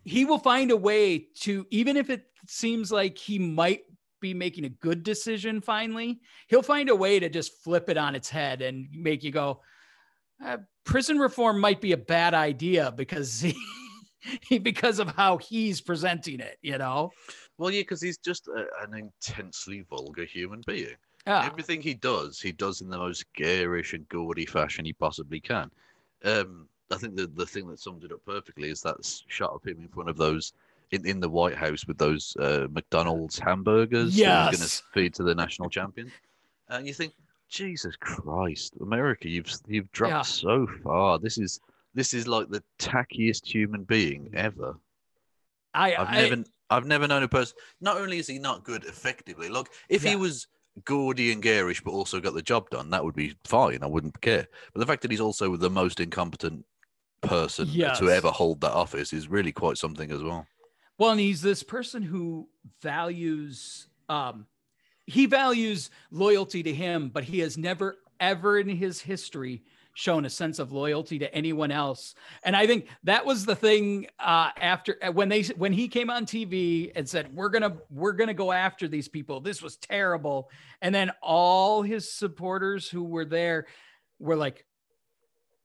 [0.05, 3.85] He will find a way to, even if it seems like he might
[4.21, 8.15] be making a good decision finally, he'll find a way to just flip it on
[8.15, 9.61] its head and make you go,
[10.45, 13.55] uh, prison reform might be a bad idea because he,
[14.63, 17.11] because of how he's presenting it, you know?
[17.59, 20.97] Well, yeah, because he's just a, an intensely vulgar human being.
[21.27, 21.47] Yeah.
[21.47, 25.71] Everything he does, he does in the most garish and gaudy fashion he possibly can.
[26.25, 29.65] Um, I think the the thing that summed it up perfectly is that shot of
[29.65, 30.53] him in front of those
[30.91, 34.51] in, in the White House with those uh, McDonald's hamburgers yes.
[34.51, 36.13] he's going to feed to the national champion.
[36.69, 37.15] And you think,
[37.49, 40.23] Jesus Christ, America, you've you've dropped yeah.
[40.23, 41.19] so far.
[41.19, 41.61] This is
[41.95, 44.77] this is like the tackiest human being ever.
[45.73, 47.57] I, have never I've never known a person.
[47.81, 50.11] Not only is he not good effectively, look, if yeah.
[50.11, 50.47] he was
[50.85, 53.83] gaudy and garish but also got the job done, that would be fine.
[53.83, 54.47] I wouldn't care.
[54.73, 56.65] But the fact that he's also the most incompetent
[57.23, 57.99] person yes.
[57.99, 60.47] to ever hold that office is really quite something as well.
[60.99, 62.49] Well, and he's this person who
[62.81, 64.47] values um
[65.07, 69.63] he values loyalty to him, but he has never ever in his history
[69.95, 72.15] shown a sense of loyalty to anyone else.
[72.43, 76.11] And I think that was the thing uh, after uh, when they when he came
[76.11, 79.41] on TV and said we're gonna we're gonna go after these people.
[79.41, 80.51] This was terrible.
[80.83, 83.67] And then all his supporters who were there
[84.19, 84.67] were like,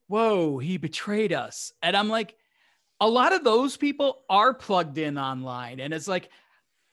[0.08, 2.36] "Whoa, he betrayed us." And I'm like,
[3.02, 6.30] a lot of those people are plugged in online, and it's like,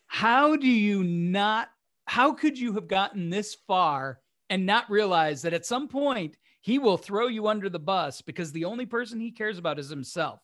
[0.06, 1.68] how do you not?
[2.06, 4.20] How could you have gotten this far?
[4.50, 8.50] and not realize that at some point he will throw you under the bus because
[8.50, 10.40] the only person he cares about is himself.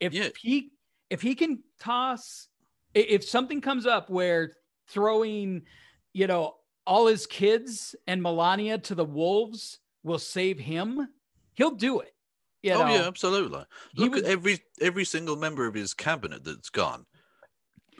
[0.00, 0.28] If yeah.
[0.40, 0.70] he
[1.10, 2.48] if he can toss
[2.94, 4.52] if something comes up where
[4.88, 5.60] throwing,
[6.14, 6.54] you know,
[6.86, 11.06] all his kids and Melania to the wolves will save him,
[11.52, 12.14] he'll do it.
[12.62, 13.62] You oh yeah, absolutely.
[13.96, 17.04] Look at every every single member of his cabinet that's gone.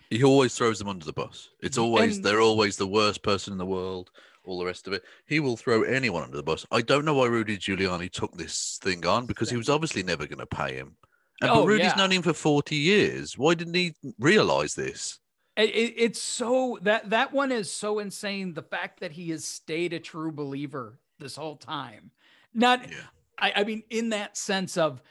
[0.08, 1.50] He always throws them under the bus.
[1.60, 4.10] It's always and, they're always the worst person in the world
[4.44, 5.02] all the rest of it.
[5.26, 6.66] He will throw anyone under the bus.
[6.70, 10.26] I don't know why Rudy Giuliani took this thing on because he was obviously never
[10.26, 10.96] going to pay him.
[11.40, 11.94] And, oh, but Rudy's yeah.
[11.96, 13.38] known him for 40 years.
[13.38, 15.18] Why didn't he realize this?
[15.56, 18.54] It, it, it's so that that one is so insane.
[18.54, 22.10] The fact that he has stayed a true believer this whole time.
[22.54, 22.96] Not, yeah.
[23.38, 25.02] I, I mean, in that sense of,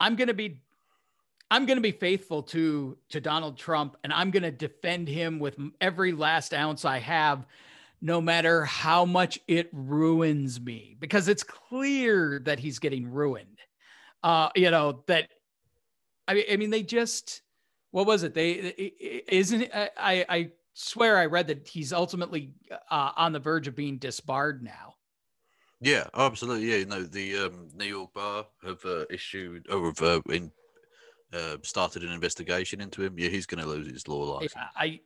[0.00, 0.60] I'm going to be
[1.50, 5.38] I'm going to be faithful to to Donald Trump and I'm going to defend him
[5.38, 7.46] with every last ounce I have
[8.00, 13.58] no matter how much it ruins me, because it's clear that he's getting ruined.
[14.22, 15.28] Uh, you know, that
[16.26, 17.42] I mean, I mean, they just
[17.90, 18.34] what was it?
[18.34, 18.52] They
[19.28, 22.52] isn't I I swear I read that he's ultimately
[22.90, 24.94] uh, on the verge of being disbarred now.
[25.80, 26.70] Yeah, absolutely.
[26.70, 30.50] Yeah, you know, the um, New York bar have uh, issued or have uh, in,
[31.32, 33.16] uh, started an investigation into him.
[33.16, 34.64] Yeah, he's going to lose his law license.
[34.76, 35.00] I,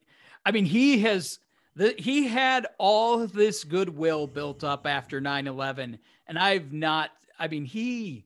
[0.47, 1.41] I mean, he has
[1.75, 7.65] the, he had all this goodwill built up after 9-11 and i've not i mean
[7.65, 8.25] he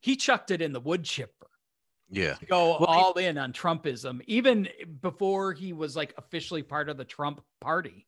[0.00, 1.32] he chucked it in the wood chipper.
[2.10, 2.36] Yeah.
[2.48, 4.68] Go well, all he, in on trumpism even
[5.02, 8.06] before he was like officially part of the trump party.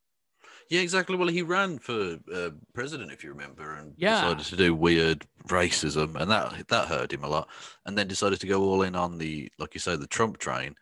[0.70, 1.16] Yeah exactly.
[1.16, 4.22] Well he ran for uh, president if you remember and yeah.
[4.22, 7.48] decided to do weird racism and that that hurt him a lot.
[7.84, 10.76] And then decided to go all in on the like you say the trump train.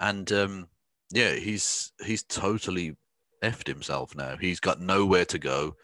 [0.00, 0.68] And um
[1.12, 2.96] yeah he's he's totally
[3.44, 4.36] effed himself now.
[4.36, 5.76] He's got nowhere to go.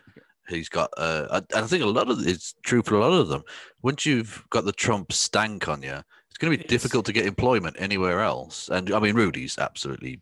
[0.49, 3.29] He's got, uh, I, I think a lot of it's true for a lot of
[3.29, 3.44] them.
[3.83, 6.70] Once you've got the Trump stank on you, it's going to be it's...
[6.70, 8.68] difficult to get employment anywhere else.
[8.68, 10.20] And I mean, Rudy's absolutely,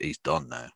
[0.00, 0.68] he's done now.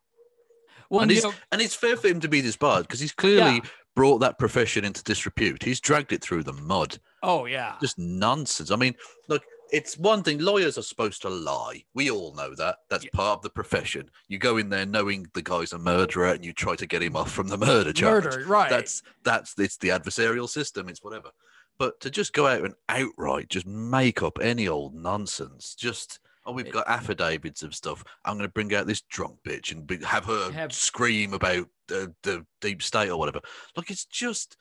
[0.91, 3.71] Well, and, know, and it's fair for him to be disbarred because he's clearly yeah.
[3.95, 5.63] brought that profession into disrepute.
[5.63, 6.99] He's dragged it through the mud.
[7.23, 8.71] Oh yeah, just nonsense.
[8.71, 8.95] I mean,
[9.29, 9.43] look,
[9.73, 11.85] it's one thing lawyers are supposed to lie.
[11.95, 12.77] We all know that.
[12.91, 13.11] That's yeah.
[13.13, 14.11] part of the profession.
[14.29, 17.17] You go in there knowing the guy's a murderer and you try to get him
[17.17, 18.25] off from the murder charge.
[18.25, 18.71] Murder right.
[18.71, 21.31] That's that's it's the adversarial system it's whatever.
[21.79, 26.53] But to just go out and outright just make up any old nonsense just oh
[26.53, 28.03] we've got affidavits of stuff.
[28.25, 30.73] I'm going to bring out this drunk bitch and be, have her have...
[30.73, 33.41] scream about the, the deep state or whatever.
[33.77, 34.57] Like it's just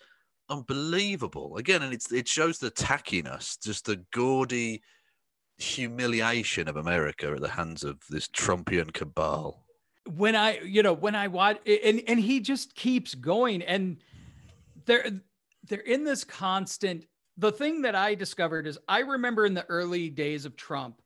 [0.50, 1.58] unbelievable.
[1.58, 4.82] Again and it's it shows the tackiness just the gaudy
[5.58, 9.63] humiliation of America at the hands of this Trumpian cabal.
[10.15, 13.98] When I, you know, when I watch, and and he just keeps going, and
[14.86, 15.22] they're
[15.67, 17.06] they're in this constant.
[17.39, 21.02] The thing that I discovered is I remember in the early days of Trump,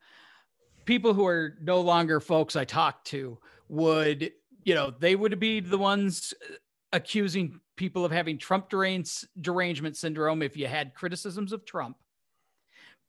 [0.85, 3.37] people who are no longer folks I talked to
[3.67, 4.31] would,
[4.63, 6.53] you know, they would be the ones uh,
[6.93, 11.97] accusing people of having Trump derange, derangement syndrome if you had criticisms of Trump.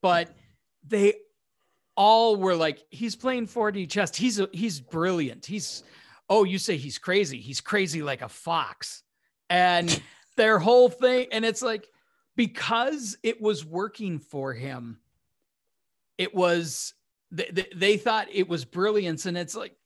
[0.01, 0.35] But
[0.87, 1.15] they
[1.97, 4.17] all were like, he's playing 4D chess.
[4.17, 5.47] He's a, he's brilliant.
[5.47, 5.83] He's
[6.29, 7.41] oh, you say he's crazy.
[7.41, 9.03] He's crazy like a fox.
[9.51, 10.03] And
[10.37, 11.89] their whole thing, and it's like
[12.37, 14.99] because it was working for him,
[16.17, 16.95] it was
[17.31, 19.27] they, they thought it was brilliance.
[19.27, 19.77] And it's like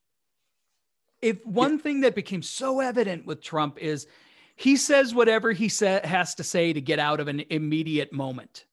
[1.21, 4.07] if one thing that became so evident with Trump is
[4.55, 8.65] he says whatever he sa- has to say to get out of an immediate moment.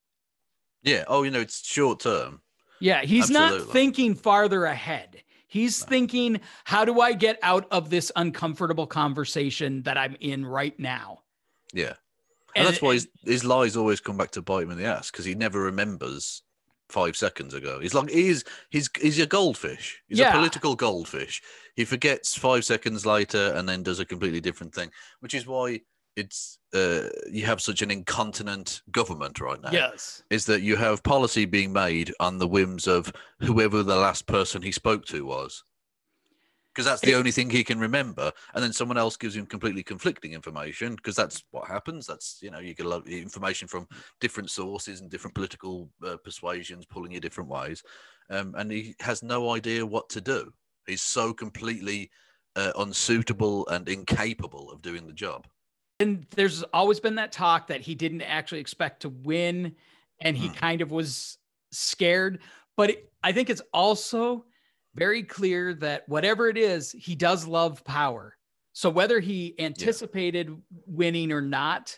[0.82, 1.04] Yeah.
[1.08, 2.40] Oh, you know, it's short term.
[2.80, 3.02] Yeah.
[3.02, 3.58] He's Absolutely.
[3.58, 5.22] not thinking farther ahead.
[5.46, 5.86] He's no.
[5.86, 11.20] thinking, how do I get out of this uncomfortable conversation that I'm in right now?
[11.72, 11.94] Yeah.
[12.56, 14.84] And, and that's why his, his lies always come back to bite him in the
[14.84, 16.42] ass because he never remembers
[16.88, 17.80] five seconds ago.
[17.80, 20.02] He's like he's he's he's a goldfish.
[20.06, 20.30] He's yeah.
[20.30, 21.42] a political goldfish.
[21.74, 25.80] He forgets five seconds later and then does a completely different thing, which is why
[26.16, 29.70] it's uh, you have such an incontinent government right now.
[29.72, 34.26] Yes, is that you have policy being made on the whims of whoever the last
[34.26, 35.64] person he spoke to was
[36.74, 38.32] because that's the only thing he can remember.
[38.54, 42.06] And then someone else gives him completely conflicting information because that's what happens.
[42.06, 43.86] That's you know you get a lot of information from
[44.20, 47.82] different sources and different political uh, persuasions pulling you different ways,
[48.30, 50.52] um, and he has no idea what to do.
[50.86, 52.10] He's so completely
[52.56, 55.46] uh, unsuitable and incapable of doing the job.
[56.00, 59.76] And there's always been that talk that he didn't actually expect to win,
[60.20, 60.56] and he mm.
[60.56, 61.38] kind of was
[61.70, 62.40] scared.
[62.76, 64.44] But it, I think it's also
[64.94, 68.36] very clear that whatever it is, he does love power.
[68.72, 70.56] So whether he anticipated yeah.
[70.86, 71.96] winning or not,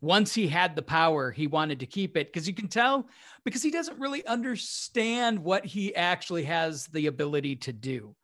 [0.00, 3.06] once he had the power, he wanted to keep it because you can tell
[3.44, 8.14] because he doesn't really understand what he actually has the ability to do.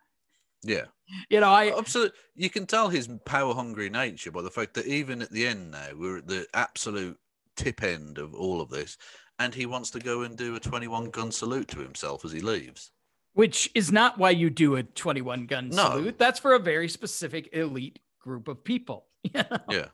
[0.63, 0.85] Yeah.
[1.31, 4.87] You know, I absolutely you can tell his power hungry nature by the fact that
[4.87, 7.19] even at the end now, we're at the absolute
[7.57, 8.99] tip end of all of this,
[9.39, 12.41] and he wants to go and do a 21 gun salute to himself as he
[12.41, 12.91] leaves
[13.39, 15.91] which is not why you do a 21 gun no.
[15.91, 16.19] salute.
[16.19, 19.07] That's for a very specific elite group of people.
[19.71, 19.87] Yeah.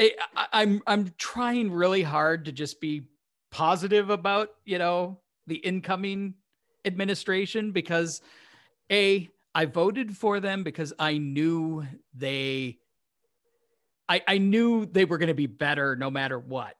[0.00, 3.02] I, I'm I'm trying really hard to just be
[3.50, 6.34] positive about you know the incoming
[6.86, 8.22] administration because
[8.90, 12.78] a I voted for them because I knew they
[14.08, 16.76] I, I knew they were going to be better no matter what,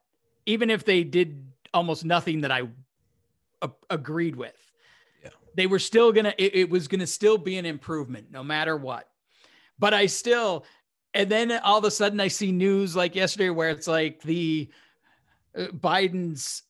[0.46, 2.62] even if they did almost nothing that I
[3.62, 4.56] a- agreed with.
[5.54, 9.08] They were still gonna it, it was gonna still be an improvement no matter what.
[9.78, 10.64] But i still
[11.12, 14.70] and then all of a sudden i see news like yesterday where it's like the
[15.58, 16.62] uh, biden's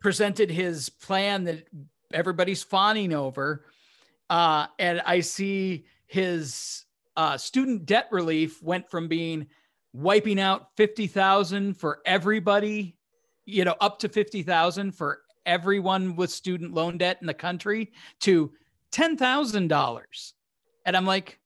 [0.00, 1.66] presented his plan that
[2.14, 3.64] everybody's fawning over
[4.30, 9.46] uh, and i see his uh, student debt relief went from being
[9.92, 12.96] wiping out 50,000 for everybody
[13.44, 18.52] you know up to 50,000 for everyone with student loan debt in the country to
[18.92, 20.32] $10,000.
[20.86, 21.38] And I'm like,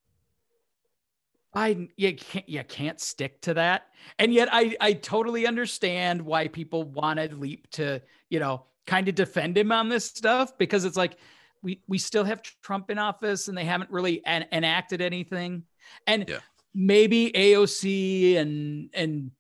[1.56, 3.86] I you can't you can't stick to that.
[4.18, 9.14] And yet I I totally understand why people wanted Leap to, you know, kind of
[9.14, 11.16] defend him on this stuff because it's like
[11.64, 15.64] we we still have Trump in office and they haven't really an, enacted anything.
[16.06, 16.38] And yeah.
[16.74, 19.30] maybe AOC and and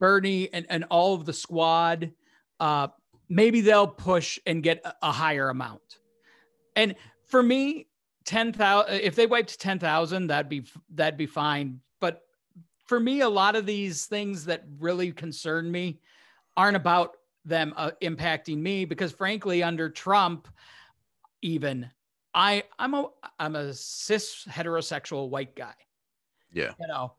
[0.00, 2.10] Bernie and, and all of the squad
[2.58, 2.88] uh
[3.28, 5.98] maybe they'll push and get a higher amount.
[6.74, 6.94] And
[7.26, 7.88] for me,
[8.24, 12.22] 10,000 if they wiped 10,000 that'd be that'd be fine, but
[12.86, 16.00] for me a lot of these things that really concern me
[16.56, 20.48] aren't about them uh, impacting me because frankly under Trump
[21.42, 21.90] even
[22.34, 25.74] I I'm a I'm a cis heterosexual white guy.
[26.52, 26.72] Yeah.
[26.80, 27.14] You know,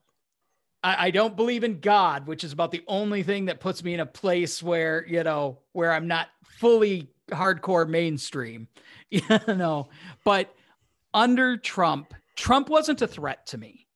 [0.83, 3.93] I, I don't believe in God, which is about the only thing that puts me
[3.93, 8.67] in a place where, you know, where I'm not fully hardcore mainstream,
[9.09, 9.89] you know,
[10.23, 10.53] but
[11.13, 13.87] under Trump, Trump wasn't a threat to me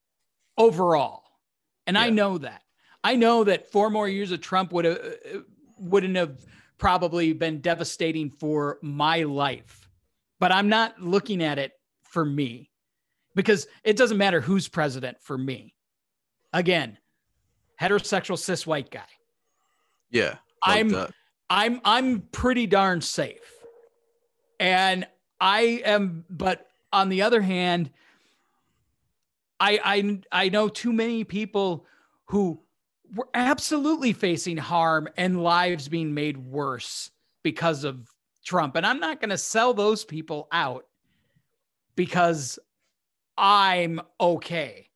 [0.57, 1.23] overall.
[1.87, 2.03] And yeah.
[2.03, 2.61] I know that.
[3.03, 4.99] I know that four more years of Trump would have
[5.79, 6.39] wouldn't have
[6.77, 9.80] probably been devastating for my life.
[10.41, 12.71] But I'm not looking at it for me
[13.35, 15.75] because it doesn't matter who's president for me
[16.51, 16.97] again,
[17.79, 19.05] heterosexual cis white guy.
[20.09, 20.37] Yeah.
[20.65, 21.11] Like I'm that.
[21.49, 23.39] I'm I'm pretty darn safe.
[24.59, 25.07] And
[25.39, 27.91] I am but on the other hand,
[29.59, 31.85] I I I know too many people
[32.25, 32.59] who
[33.13, 37.11] were absolutely facing harm and lives being made worse
[37.43, 38.09] because of
[38.43, 38.75] Trump.
[38.75, 40.85] And I'm not going to sell those people out
[41.95, 42.59] because
[43.37, 44.89] I'm okay.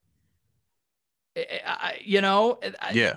[1.36, 2.58] I, you know,
[2.92, 3.16] yeah.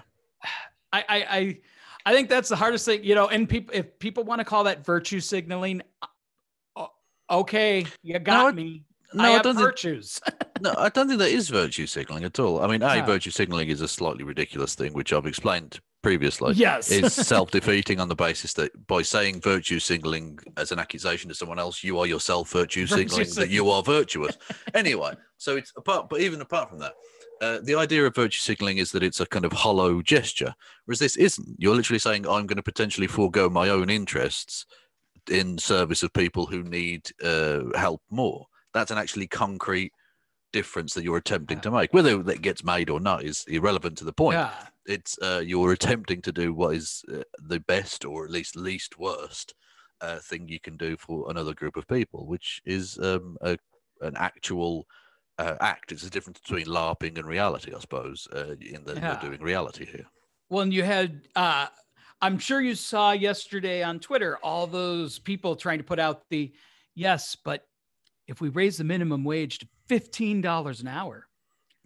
[0.91, 1.57] I, I, I,
[2.05, 4.63] I think that's the hardest thing, you know, and people, if people want to call
[4.65, 5.81] that virtue signaling,
[6.75, 6.87] uh,
[7.29, 8.83] okay, you got no, me.
[9.13, 10.19] No, I, I don't virtues.
[10.19, 12.61] Think, no, I don't think that is virtue signaling at all.
[12.61, 16.53] I mean, a virtue signaling is a slightly ridiculous thing, which I've explained previously.
[16.55, 21.35] Yes, is self-defeating on the basis that by saying virtue signaling as an accusation to
[21.35, 24.37] someone else, you are yourself virtue, signaling that you are virtuous.
[24.73, 26.93] anyway, so it's apart, but even apart from that.
[27.41, 30.53] Uh, the idea of virtue signaling is that it's a kind of hollow gesture,
[30.85, 31.55] whereas this isn't.
[31.57, 34.65] You're literally saying, I'm going to potentially forego my own interests
[35.29, 38.47] in service of people who need uh, help more.
[38.73, 39.93] That's an actually concrete
[40.51, 41.93] difference that you're attempting to make.
[41.93, 44.37] Whether that gets made or not is irrelevant to the point.
[44.37, 44.51] Yeah.
[44.85, 48.97] It's uh, you're attempting to do what is uh, the best or at least least
[48.97, 49.53] worst
[50.01, 53.57] uh, thing you can do for another group of people, which is um, a,
[54.01, 54.87] an actual
[55.37, 55.91] uh, act.
[55.91, 59.21] It's a difference between LARPing and reality, I suppose, uh, in that yeah.
[59.21, 60.05] you're doing reality here.
[60.49, 61.67] Well, and you had uh,
[62.21, 66.51] I'm sure you saw yesterday on Twitter all those people trying to put out the
[66.95, 67.65] yes, but
[68.29, 71.27] if we raise the minimum wage to $15 an hour,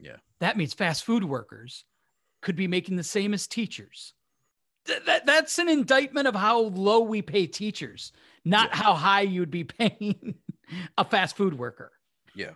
[0.04, 0.18] yeah.
[0.40, 1.86] That means fast food workers
[2.42, 4.14] could be making the same as teachers.
[4.86, 8.12] Th- that, that's an indictment of how low we pay teachers,
[8.44, 8.76] not yeah.
[8.76, 10.36] how high you'd be paying
[10.98, 11.92] a fast food worker.
[12.36, 12.52] Yeah.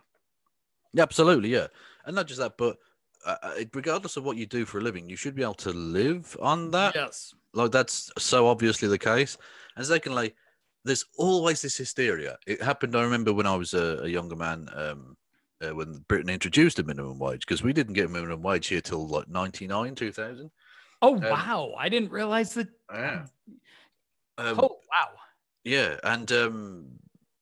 [0.93, 1.67] yeah Absolutely, yeah.
[2.05, 2.77] And not just that, but
[3.25, 5.71] uh, uh, regardless of what you do for a living, you should be able to
[5.71, 6.95] live on that.
[6.95, 7.33] Yes.
[7.53, 9.37] Like that's so obviously the case.
[9.75, 10.35] And secondly,
[10.87, 12.37] there's always this hysteria.
[12.47, 12.95] It happened.
[12.95, 15.17] I remember when I was a, a younger man, um,
[15.61, 18.81] uh, when Britain introduced a minimum wage, because we didn't get a minimum wage here
[18.81, 20.49] till like '99, 2000.
[21.01, 21.73] Oh um, wow!
[21.77, 22.67] I didn't realize that.
[22.91, 23.25] Yeah.
[24.37, 25.09] Um, oh wow!
[25.63, 26.85] Yeah, and um,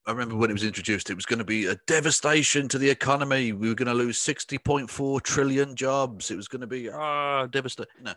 [0.08, 2.89] I remember when it was introduced, it was going to be a devastation to the
[2.89, 3.54] economy.
[3.54, 6.32] We were going to lose 60.4 trillion jobs.
[6.32, 7.93] It was going to be ah devastating.
[8.04, 8.14] No,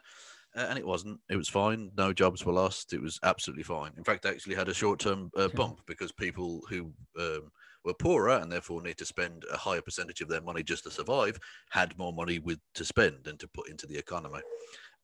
[0.58, 1.20] and it wasn't.
[1.30, 1.90] It was fine.
[1.96, 2.92] No jobs were lost.
[2.92, 3.92] It was absolutely fine.
[3.96, 7.50] In fact, I actually had a short-term uh, bump because people who um,
[7.84, 10.90] were poorer and therefore need to spend a higher percentage of their money just to
[10.90, 11.38] survive
[11.70, 14.40] had more money with to spend and to put into the economy.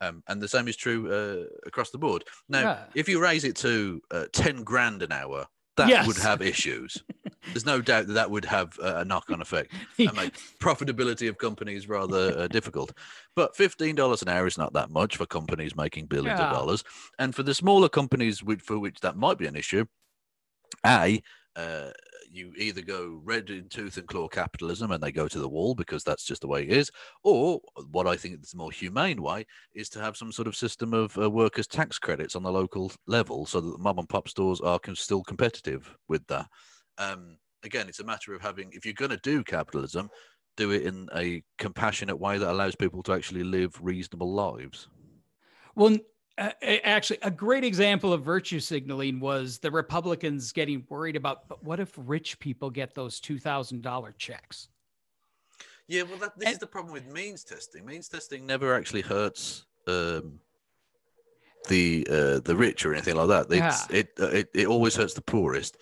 [0.01, 2.25] Um, and the same is true uh, across the board.
[2.49, 2.79] Now, yeah.
[2.95, 5.47] if you raise it to uh, 10 grand an hour,
[5.77, 6.07] that yes.
[6.07, 7.03] would have issues.
[7.49, 11.89] There's no doubt that that would have a knock-on effect and make profitability of companies
[11.89, 12.93] rather uh, difficult.
[13.37, 16.47] But fifteen dollars an hour is not that much for companies making billions yeah.
[16.47, 16.85] of dollars,
[17.19, 19.85] and for the smaller companies which, for which that might be an issue,
[20.87, 21.23] a
[21.57, 21.91] uh,
[22.35, 25.75] you either go red in tooth and claw capitalism and they go to the wall
[25.75, 26.91] because that's just the way it is,
[27.23, 27.61] or
[27.91, 30.93] what I think is the more humane way is to have some sort of system
[30.95, 34.29] of uh, workers' tax credits on the local level so that the mom and pop
[34.29, 36.47] stores are still competitive with that.
[36.99, 40.11] Um, again, it's a matter of having, if you're going to do capitalism,
[40.57, 44.89] do it in a compassionate way that allows people to actually live reasonable lives.
[45.75, 45.97] Well,
[46.37, 51.63] uh, actually, a great example of virtue signaling was the Republicans getting worried about, but
[51.63, 54.69] what if rich people get those two thousand dollar checks?
[55.87, 57.85] Yeah, well, that, this and, is the problem with means testing.
[57.85, 60.41] Means testing never actually hurts um,
[61.69, 63.47] the uh, the rich or anything like that.
[63.51, 63.97] It's, yeah.
[63.97, 65.77] it, uh, it it always hurts the poorest.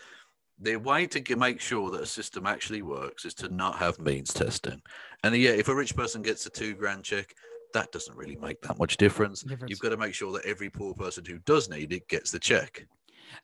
[0.58, 4.32] The way to make sure that a system actually works is to not have means
[4.32, 4.80] testing.
[5.24, 7.34] And yeah, if a rich person gets a two grand check,
[7.72, 9.42] that doesn't really make that much difference.
[9.42, 9.70] difference.
[9.70, 12.38] You've got to make sure that every poor person who does need it gets the
[12.38, 12.86] check.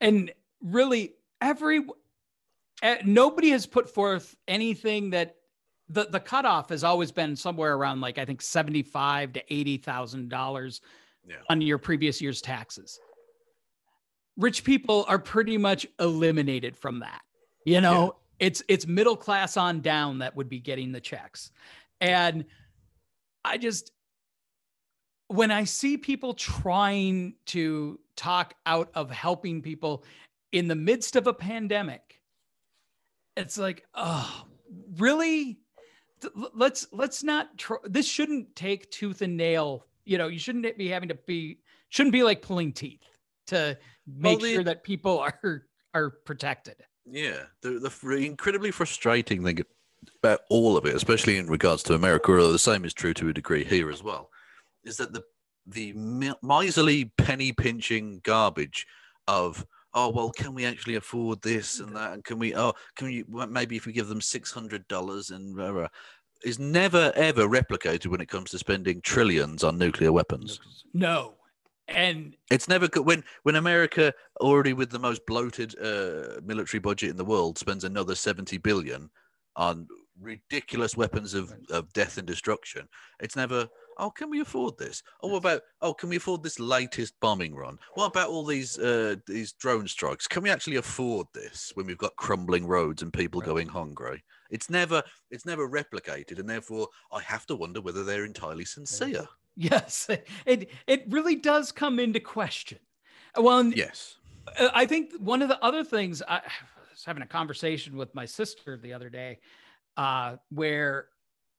[0.01, 1.85] And really, every
[2.83, 5.37] uh, nobody has put forth anything that
[5.89, 9.77] the the cutoff has always been somewhere around like I think seventy five to eighty
[9.77, 10.37] thousand yeah.
[10.37, 10.81] dollars
[11.51, 12.99] on your previous year's taxes.
[14.37, 17.21] Rich people are pretty much eliminated from that.
[17.65, 18.47] You know, yeah.
[18.47, 21.51] it's it's middle class on down that would be getting the checks,
[22.01, 22.45] and
[23.45, 23.93] I just
[25.29, 30.05] when I see people trying to talk out of helping people
[30.53, 32.21] in the midst of a pandemic,
[33.37, 34.47] it's like, oh,
[34.97, 35.61] really?
[36.55, 37.57] Let's let's not.
[37.59, 39.87] Tr- this shouldn't take tooth and nail.
[40.05, 41.61] You know, you shouldn't be having to be.
[41.91, 43.05] Shouldn't be like pulling teeth
[43.47, 45.63] to make well, the, sure that people are
[45.95, 46.77] are protected.
[47.07, 49.61] Yeah, the the incredibly frustrating thing
[50.23, 53.29] about all of it, especially in regards to America, although the same is true to
[53.29, 54.31] a degree here as well,
[54.89, 55.23] is that the
[55.67, 55.93] the
[56.43, 58.87] miserly penny pinching garbage
[59.27, 63.07] of oh well can we actually afford this and that and can we oh can
[63.07, 65.89] we maybe if we give them six hundred dollars and blah, blah,
[66.43, 70.59] is never ever replicated when it comes to spending trillions on nuclear weapons.
[70.95, 71.35] No,
[71.89, 77.11] and it's never good when when America already with the most bloated uh, military budget
[77.11, 79.11] in the world spends another seventy billion
[79.57, 79.87] on
[80.21, 82.89] ridiculous weapons of, of death and destruction.
[83.21, 83.69] It's never,
[83.99, 85.03] oh, can we afford this?
[85.23, 87.79] Oh, what about, oh, can we afford this latest bombing run?
[87.95, 90.27] What about all these uh, these drone strikes?
[90.27, 94.23] Can we actually afford this when we've got crumbling roads and people going hungry?
[94.51, 99.27] It's never, it's never replicated, and therefore I have to wonder whether they're entirely sincere.
[99.57, 100.09] Yes,
[100.47, 102.79] it it really does come into question.
[103.37, 104.17] Well, yes,
[104.59, 106.41] I think one of the other things I
[106.91, 109.41] was having a conversation with my sister the other day,
[109.97, 111.09] uh, where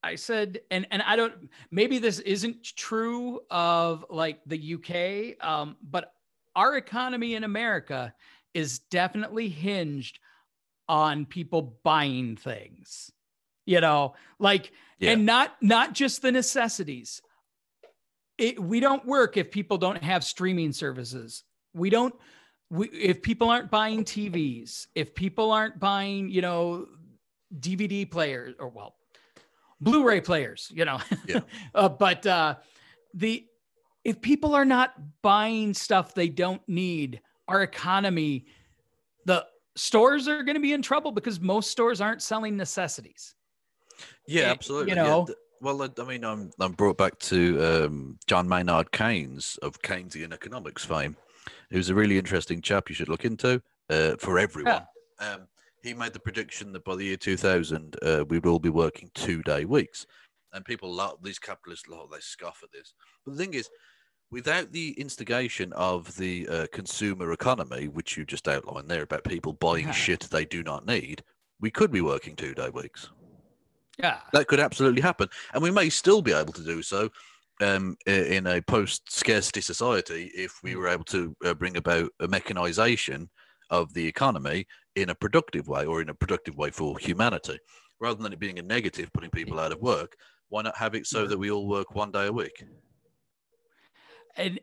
[0.04, 1.34] I said, and and I don't,
[1.72, 6.14] maybe this isn't true of like the UK, um, but
[6.56, 8.14] our economy in America
[8.54, 10.20] is definitely hinged
[10.88, 13.12] on people buying things,
[13.66, 15.12] you know, like, yeah.
[15.12, 17.22] and not not just the necessities.
[18.38, 21.44] It, we don't work if people don't have streaming services.
[21.74, 22.16] We don't
[22.70, 26.88] we, if people aren't buying TVs, if people aren't buying, you know,
[27.60, 28.96] DVD players or well,
[29.82, 31.40] Blu-ray players, you know, yeah.
[31.76, 32.56] uh, but uh,
[33.14, 33.46] the
[34.04, 38.46] if people are not buying stuff they don't need, our economy,
[39.26, 43.36] the stores are going to be in trouble because most stores aren't selling necessities.
[44.28, 44.92] Yeah, it, absolutely.
[44.92, 45.26] You know.
[45.28, 45.36] Yeah.
[45.62, 50.86] Well, I mean, I'm I'm brought back to um, John Maynard Keynes of Keynesian economics
[50.86, 51.18] fame
[51.72, 54.82] who's a really interesting chap you should look into uh, for everyone.
[55.20, 55.34] Yeah.
[55.34, 55.48] Um,
[55.84, 59.42] he made the prediction that by the year 2000, uh, we will be working two
[59.44, 60.06] day weeks.
[60.54, 62.94] And people love these capitalists, love, they scoff at this.
[63.24, 63.70] But the thing is,
[64.32, 69.54] without the instigation of the uh, consumer economy, which you just outlined there about people
[69.54, 69.92] buying yeah.
[69.92, 71.24] shit they do not need,
[71.60, 73.10] we could be working two day weeks.
[74.00, 74.20] Yeah.
[74.34, 75.30] That could absolutely happen.
[75.54, 77.10] And we may still be able to do so
[77.62, 82.28] um, in a post scarcity society if we were able to uh, bring about a
[82.28, 83.30] mechanization
[83.70, 84.66] of the economy
[85.02, 87.60] in a productive way or in a productive way for humanity.
[88.00, 90.16] Rather than it being a negative putting people out of work
[90.50, 92.64] why not have it so that we all work one day a week?
[94.36, 94.60] And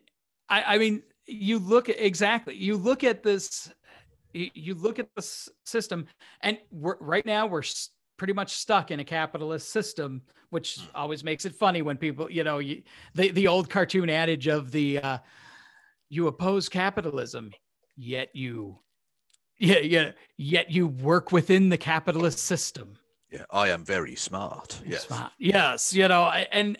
[0.48, 2.54] i, I mean you look at exactly.
[2.54, 3.72] You look at this
[4.32, 5.22] you look at the
[5.64, 6.06] system
[6.42, 7.62] and we're, right now we're
[8.18, 10.84] pretty much stuck in a capitalist system, which hmm.
[10.94, 12.82] always makes it funny when people, you know, you,
[13.14, 15.18] the the old cartoon adage of the uh,
[16.08, 17.50] you oppose capitalism,
[17.96, 18.78] yet you,
[19.58, 22.96] yeah, yeah, yet you work within the capitalist system.
[23.30, 24.80] Yeah, I am very smart.
[24.86, 25.32] Yes, smart.
[25.38, 26.78] yes, you know, and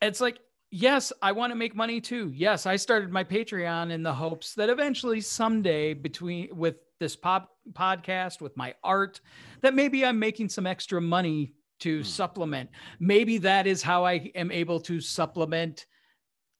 [0.00, 0.38] it's like.
[0.72, 2.30] Yes, I want to make money too.
[2.32, 7.50] Yes, I started my Patreon in the hopes that eventually someday between with this pop
[7.72, 9.20] podcast with my art
[9.62, 12.04] that maybe I'm making some extra money to hmm.
[12.04, 12.70] supplement.
[13.00, 15.86] Maybe that is how I am able to supplement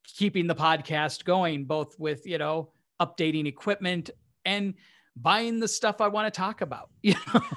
[0.05, 4.11] keeping the podcast going, both with, you know, updating equipment
[4.45, 4.75] and
[5.23, 6.91] buying the stuff I want to talk about.
[7.03, 7.15] You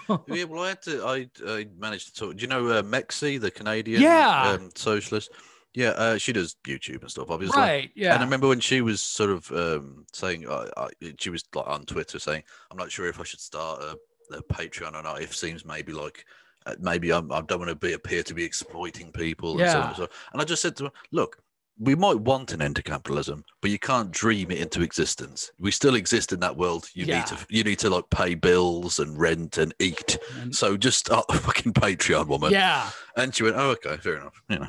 [0.07, 0.24] know?
[0.28, 2.38] yeah, well, I had to, I, I managed to talk.
[2.38, 4.51] Do you know uh, Mexie, the Canadian yeah.
[4.51, 5.32] um, socialist?
[5.74, 7.59] Yeah, uh, she does YouTube and stuff, obviously.
[7.59, 7.91] Right.
[7.95, 8.14] Yeah.
[8.14, 10.89] And I remember when she was sort of um, saying, uh, uh,
[11.20, 13.97] she was like on Twitter saying, "I'm not sure if I should start a,
[14.36, 15.22] a Patreon or not.
[15.22, 16.26] It seems maybe like
[16.68, 19.66] uh, maybe I'm, I do not want to be appear to be exploiting people." Yeah.
[19.66, 21.41] And, so on and, so and I just said to her, "Look,
[21.80, 25.52] we might want an end to capitalism, but you can't dream it into existence.
[25.60, 26.88] We still exist in that world.
[26.94, 27.20] You yeah.
[27.20, 30.18] need to you need to like pay bills and rent and eat.
[30.40, 32.90] And, so just start a fucking Patreon, woman." Yeah.
[33.18, 34.68] And she went, "Oh, okay, fair enough." You know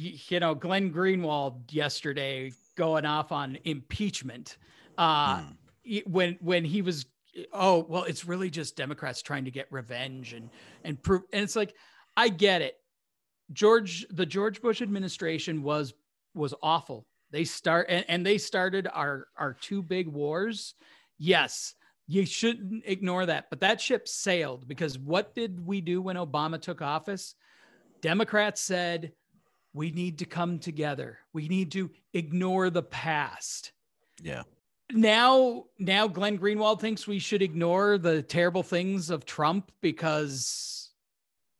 [0.00, 4.56] you know, Glenn Greenwald yesterday going off on impeachment.
[4.96, 6.06] Uh, mm.
[6.06, 7.06] when when he was,
[7.52, 10.50] oh well, it's really just Democrats trying to get revenge and
[10.84, 11.22] and prove.
[11.32, 11.74] And it's like,
[12.16, 12.76] I get it.
[13.52, 15.92] George, the George Bush administration was
[16.34, 17.06] was awful.
[17.30, 20.74] They start and, and they started our our two big wars.
[21.18, 21.74] Yes,
[22.06, 23.46] you shouldn't ignore that.
[23.50, 27.34] But that ship sailed because what did we do when Obama took office?
[28.00, 29.12] Democrats said
[29.72, 31.18] we need to come together.
[31.32, 33.72] We need to ignore the past.
[34.22, 34.42] Yeah.
[34.92, 40.90] Now, now Glenn Greenwald thinks we should ignore the terrible things of Trump because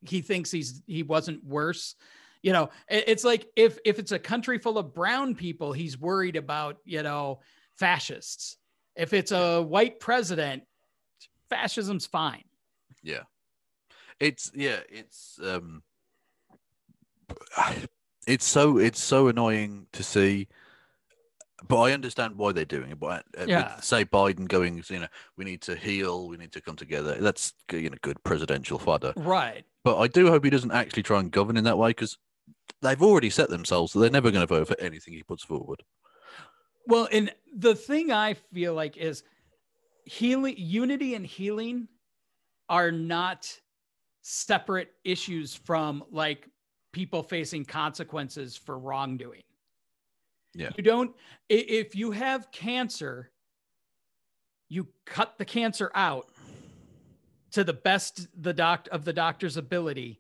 [0.03, 1.95] he thinks he's he wasn't worse.
[2.43, 6.37] You know, it's like if if it's a country full of brown people, he's worried
[6.37, 7.41] about, you know,
[7.79, 8.57] fascists.
[8.97, 10.63] If it's a white president,
[11.51, 12.45] fascism's fine.
[13.03, 13.23] Yeah.
[14.19, 15.83] It's yeah, it's um
[18.27, 20.49] it's so it's so annoying to see
[21.67, 23.01] but I understand why they're doing it.
[23.01, 23.79] But uh, yeah.
[23.81, 27.17] say Biden going, you know, we need to heal, we need to come together.
[27.21, 29.65] That's you know good presidential fodder, right?
[29.85, 32.19] But I do hope he doesn't actually try and govern in that way because
[32.83, 35.83] they've already set themselves that they're never going to vote for anything he puts forward.
[36.87, 39.23] Well, and the thing I feel like is
[40.05, 41.89] healing, unity, and healing
[42.69, 43.53] are not
[44.23, 46.49] separate issues from like
[46.93, 49.43] people facing consequences for wrongdoing.
[50.55, 50.71] Yeah.
[50.77, 51.15] You don't,
[51.49, 53.31] if you have cancer,
[54.69, 56.27] you cut the cancer out
[57.53, 60.20] to the best the doc of the doctor's ability.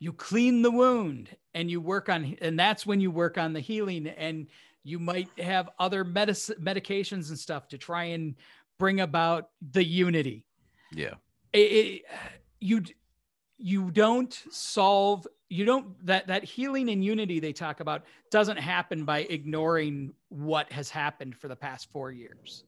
[0.00, 3.60] You clean the wound and you work on, and that's when you work on the
[3.60, 4.08] healing.
[4.08, 4.48] And
[4.82, 8.34] you might have other medicine medications and stuff to try and
[8.78, 10.44] bring about the unity.
[10.92, 11.14] Yeah.
[11.52, 12.02] It, it,
[12.60, 12.82] you
[13.58, 19.04] you don't solve you don't that that healing and unity they talk about doesn't happen
[19.04, 22.64] by ignoring what has happened for the past 4 years.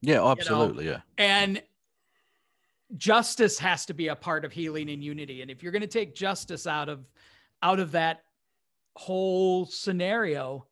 [0.00, 0.96] Yeah, absolutely, you know?
[1.18, 1.24] yeah.
[1.24, 1.62] And
[2.96, 5.42] justice has to be a part of healing and unity.
[5.42, 7.06] And if you're going to take justice out of
[7.62, 8.22] out of that
[8.94, 10.66] whole scenario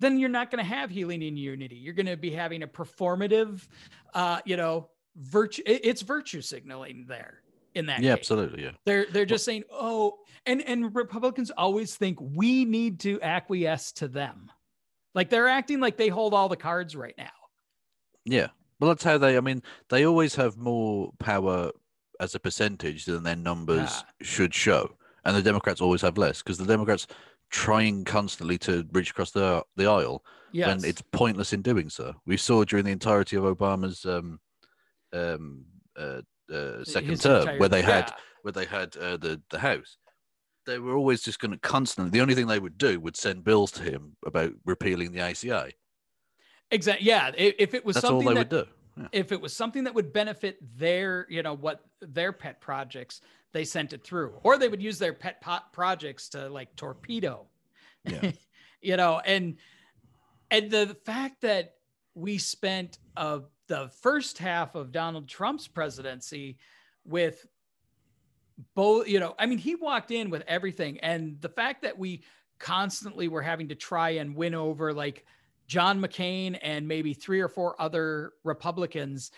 [0.00, 1.76] then you're not going to have healing and unity.
[1.76, 3.66] You're going to be having a performative
[4.14, 7.42] uh you know virtue it's virtue signaling there
[7.74, 8.20] in that yeah case.
[8.20, 8.70] absolutely yeah.
[8.86, 14.08] They're they're just saying oh and and republicans always think we need to acquiesce to
[14.08, 14.50] them.
[15.14, 17.30] Like they're acting like they hold all the cards right now.
[18.24, 18.48] Yeah
[18.80, 21.70] well that's how they i mean they always have more power
[22.18, 24.26] as a percentage than their numbers yeah.
[24.26, 24.90] should show
[25.24, 27.06] and the democrats always have less because the democrats
[27.50, 30.66] trying constantly to reach across the the aisle yes.
[30.68, 34.40] when it's pointless in doing so we saw during the entirety of obama's um
[35.12, 35.64] um
[35.98, 36.20] uh,
[36.52, 38.12] uh, second His term where they had
[38.42, 39.98] where they had uh, the the house
[40.66, 43.44] they were always just going to constantly the only thing they would do would send
[43.44, 45.72] bills to him about repealing the ACA
[46.70, 49.08] exactly yeah if it was that's something all they that, would do yeah.
[49.12, 53.20] if it was something that would benefit their you know what their pet projects
[53.52, 57.46] they sent it through or they would use their pet pot projects to like torpedo
[58.04, 58.30] yeah.
[58.80, 59.56] you know and
[60.50, 61.74] and the fact that
[62.14, 66.58] we spent uh, the first half of Donald Trump's presidency
[67.04, 67.46] with
[68.74, 70.98] both, you know, I mean, he walked in with everything.
[71.00, 72.22] And the fact that we
[72.58, 75.24] constantly were having to try and win over like
[75.70, 79.30] John McCain and maybe three or four other Republicans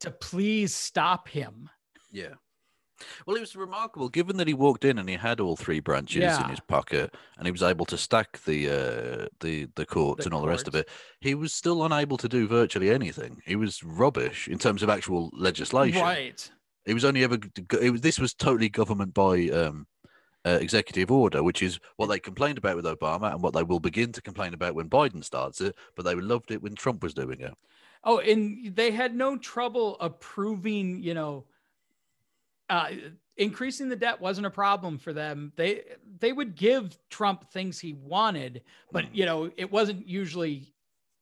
[0.00, 1.68] to please stop him.
[2.10, 2.36] Yeah.
[3.26, 6.22] Well, it was remarkable given that he walked in and he had all three branches
[6.22, 6.42] yeah.
[6.42, 10.28] in his pocket and he was able to stack the uh, the the courts the
[10.28, 10.62] and all courts.
[10.62, 10.88] the rest of it.
[11.20, 13.42] He was still unable to do virtually anything.
[13.44, 16.00] He was rubbish in terms of actual legislation.
[16.00, 16.50] Right.
[16.86, 17.36] He was only ever.
[17.78, 19.86] It was, this was totally government by um,
[20.46, 23.80] uh, executive order, which is what they complained about with Obama and what they will
[23.80, 25.74] begin to complain about when Biden starts it.
[25.96, 27.54] But they loved it when Trump was doing it.
[28.04, 31.44] Oh, and they had no trouble approving, you know,
[32.68, 32.88] uh,
[33.36, 35.52] increasing the debt wasn't a problem for them.
[35.56, 35.82] They
[36.18, 39.14] they would give Trump things he wanted, but hmm.
[39.14, 40.74] you know it wasn't usually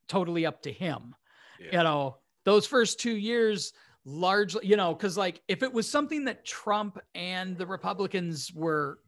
[0.08, 1.14] totally up to him.
[1.60, 1.78] Yeah.
[1.78, 3.72] You know those first two years
[4.04, 8.98] largely, you know, because like if it was something that Trump and the Republicans were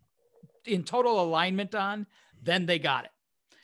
[0.66, 2.06] in total alignment on,
[2.42, 3.10] then they got it.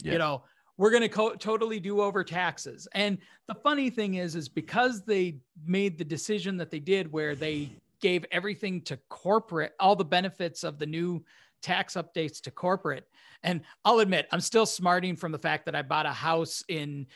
[0.02, 0.12] Yeah.
[0.12, 0.42] You know,
[0.76, 2.88] we're going to co- totally do over taxes.
[2.94, 7.34] And the funny thing is, is because they made the decision that they did, where
[7.34, 7.70] they
[8.00, 11.22] gave everything to corporate, all the benefits of the new
[11.60, 13.06] tax updates to corporate.
[13.42, 17.06] And I'll admit, I'm still smarting from the fact that I bought a house in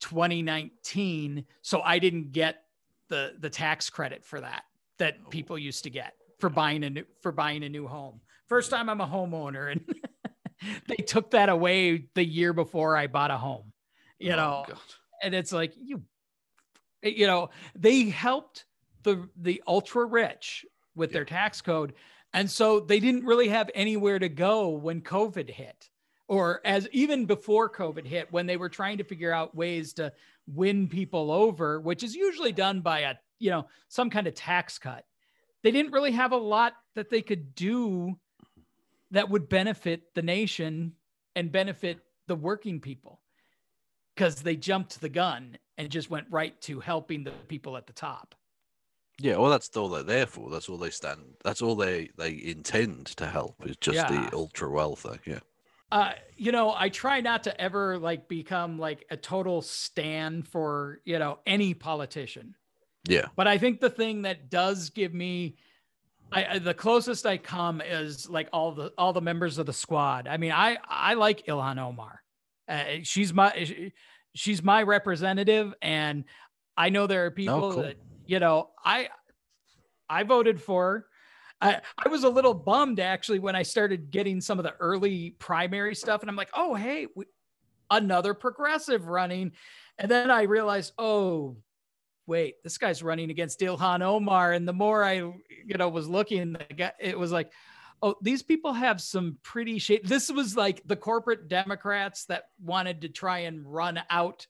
[0.00, 2.64] 2019, so I didn't get
[3.08, 4.64] the the tax credit for that
[4.98, 5.28] that oh.
[5.28, 6.14] people used to get
[6.44, 8.20] for buying a new for buying a new home.
[8.48, 9.82] First time I'm a homeowner, and
[10.88, 13.72] they took that away the year before I bought a home.
[14.18, 14.78] You oh, know, God.
[15.22, 16.02] and it's like you,
[17.02, 18.66] you know, they helped
[19.04, 21.14] the the ultra rich with yeah.
[21.14, 21.94] their tax code
[22.34, 25.88] and so they didn't really have anywhere to go when covid hit
[26.26, 30.12] or as even before covid hit when they were trying to figure out ways to
[30.46, 34.78] win people over which is usually done by a you know some kind of tax
[34.78, 35.04] cut
[35.64, 38.14] they didn't really have a lot that they could do
[39.10, 40.92] that would benefit the nation
[41.34, 41.98] and benefit
[42.28, 43.20] the working people
[44.14, 47.92] because they jumped the gun and just went right to helping the people at the
[47.92, 48.36] top
[49.20, 50.50] yeah, well, that's all they're there for.
[50.50, 51.20] That's all they stand.
[51.44, 54.08] That's all they they intend to help is just yeah.
[54.08, 55.20] the ultra wealthy.
[55.24, 55.40] Yeah.
[55.92, 61.00] Uh, you know, I try not to ever like become like a total stand for
[61.04, 62.56] you know any politician.
[63.08, 63.26] Yeah.
[63.36, 65.56] But I think the thing that does give me,
[66.32, 70.26] I the closest I come is like all the all the members of the squad.
[70.26, 72.22] I mean, I I like Ilhan Omar.
[72.68, 73.92] Uh, she's my
[74.34, 76.24] she's my representative, and
[76.76, 77.82] I know there are people oh, cool.
[77.82, 77.96] that
[78.26, 79.08] you know, I
[80.08, 81.06] I voted for.
[81.60, 85.36] I, I was a little bummed actually when I started getting some of the early
[85.38, 87.26] primary stuff, and I'm like, oh hey, we,
[87.90, 89.52] another progressive running,
[89.98, 91.56] and then I realized, oh,
[92.26, 94.52] wait, this guy's running against Ilhan Omar.
[94.52, 96.56] And the more I, you know, was looking,
[96.98, 97.52] it was like,
[98.02, 100.06] oh, these people have some pretty shit.
[100.06, 104.46] This was like the corporate Democrats that wanted to try and run out,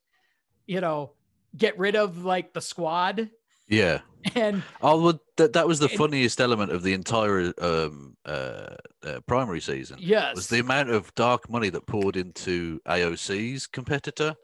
[0.66, 1.12] you know,
[1.56, 3.30] get rid of like the squad.
[3.68, 4.00] Yeah.
[4.34, 8.76] And oh, well, that, that was the and, funniest element of the entire um, uh,
[9.04, 9.98] uh, primary season.
[10.00, 10.34] Yes.
[10.34, 14.34] Was the amount of dark money that poured into AOC's competitor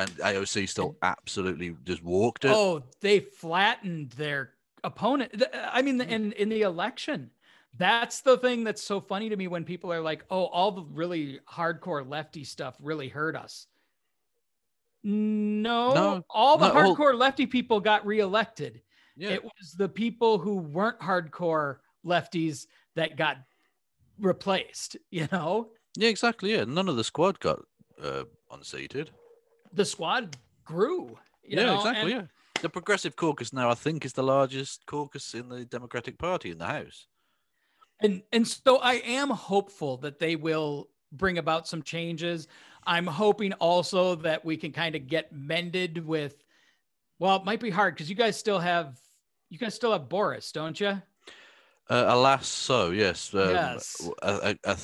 [0.00, 2.52] and AOC still absolutely just walked it.
[2.52, 5.42] Oh, they flattened their opponent.
[5.54, 7.30] I mean, in in the election,
[7.76, 10.82] that's the thing that's so funny to me when people are like, "Oh, all the
[10.82, 13.66] really hardcore lefty stuff really hurt us."
[15.02, 18.80] No, no all the hardcore well, lefty people got reelected.
[19.16, 19.30] Yeah.
[19.30, 23.38] It was the people who weren't hardcore lefties that got
[24.18, 24.96] replaced.
[25.10, 25.70] You know?
[25.96, 26.52] Yeah, exactly.
[26.52, 27.60] Yeah, none of the squad got
[28.00, 29.10] uh, unseated
[29.72, 31.18] the squad grew.
[31.46, 31.76] yeah, know?
[31.76, 32.12] exactly.
[32.12, 32.26] And, yeah.
[32.62, 36.58] The Progressive Caucus now, I think, is the largest caucus in the Democratic Party in
[36.58, 37.06] the House.
[38.02, 42.48] And and so I am hopeful that they will bring about some changes.
[42.86, 46.42] I'm hoping also that we can kind of get mended with.
[47.18, 48.98] Well, it might be hard because you guys still have
[49.50, 51.00] you guys still have Boris, don't you?
[51.90, 53.34] Uh, alas, so yes.
[53.34, 54.08] Um, yes.
[54.22, 54.76] A, a, a,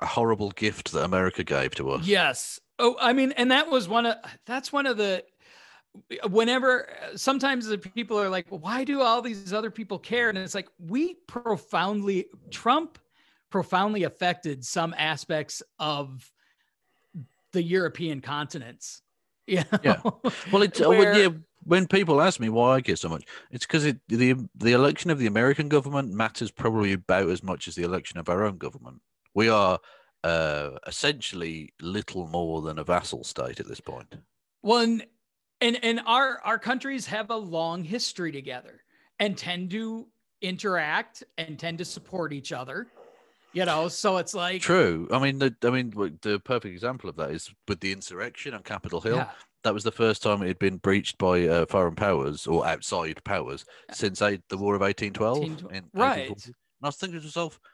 [0.00, 2.06] a, horrible gift that America gave to us.
[2.06, 5.24] Yes, Oh, I mean, and that was one of that's one of the
[6.28, 10.28] whenever sometimes the people are like, why do all these other people care?
[10.28, 12.98] And it's like we profoundly Trump
[13.50, 16.30] profoundly affected some aspects of
[17.52, 19.02] the European continents.
[19.48, 19.78] You know?
[19.84, 20.00] Yeah.
[20.50, 21.28] Well, it's uh, Where, when, yeah,
[21.62, 23.22] when people ask me why I care so much,
[23.52, 27.68] it's because it, the the election of the American government matters probably about as much
[27.68, 29.02] as the election of our own government.
[29.34, 29.78] We are
[30.24, 34.14] uh, essentially little more than a vassal state at this point.
[34.62, 35.06] Well, and,
[35.60, 38.82] and and our our countries have a long history together
[39.18, 40.06] and tend to
[40.42, 42.88] interact and tend to support each other.
[43.52, 45.08] You know, so it's like true.
[45.10, 45.90] I mean, the I mean,
[46.20, 49.16] the perfect example of that is with the insurrection on Capitol Hill.
[49.16, 49.30] Yeah.
[49.64, 53.24] That was the first time it had been breached by uh, foreign powers or outside
[53.24, 55.68] powers since the War of 1812.
[55.70, 56.28] 18, right.
[56.28, 57.68] And I was thinking to myself, uh,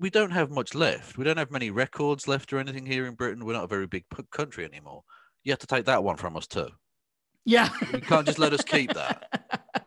[0.00, 1.18] we don't have much left.
[1.18, 3.44] We don't have many records left or anything here in Britain.
[3.44, 5.02] We're not a very big country anymore.
[5.44, 6.68] You have to take that one from us too.
[7.44, 7.70] Yeah.
[7.92, 9.86] You can't just let us keep that.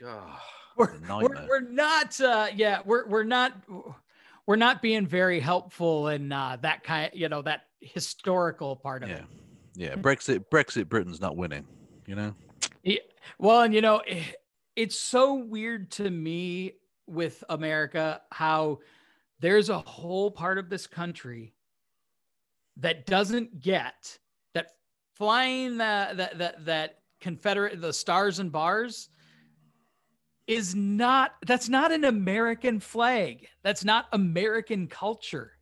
[0.00, 0.38] God,
[0.76, 3.52] we're, we're, we're, not uh yeah, we're we're not
[4.46, 9.10] we're not being very helpful in uh that kind you know that historical part of
[9.10, 9.16] yeah.
[9.16, 9.24] it.
[9.74, 9.94] Yeah.
[9.96, 11.66] Brexit Brexit Britain's not winning,
[12.06, 12.34] you know.
[12.82, 13.00] Yeah.
[13.38, 14.00] Well, and you know,
[14.76, 16.74] it's so weird to me
[17.10, 18.78] with America how
[19.40, 21.54] there's a whole part of this country
[22.76, 24.18] that doesn't get
[24.54, 24.68] that
[25.14, 29.08] flying that that that, that Confederate the stars and bars
[30.46, 33.46] is not that's not an American flag.
[33.62, 35.52] That's not American culture.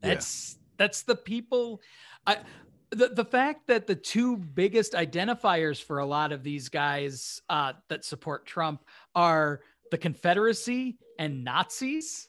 [0.00, 0.64] That's yeah.
[0.76, 1.80] that's the people
[2.26, 2.38] I
[2.90, 7.72] the, the fact that the two biggest identifiers for a lot of these guys uh,
[7.88, 8.84] that support Trump
[9.14, 9.60] are
[9.90, 12.28] the Confederacy and Nazis.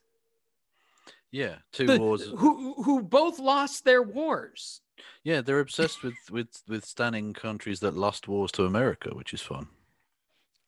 [1.31, 4.81] Yeah, two the, wars who who both lost their wars.
[5.23, 9.41] Yeah, they're obsessed with with with standing countries that lost wars to America, which is
[9.41, 9.67] fun.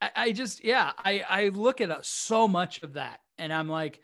[0.02, 3.70] I, I just yeah, I I look at uh, so much of that, and I'm
[3.70, 4.02] like,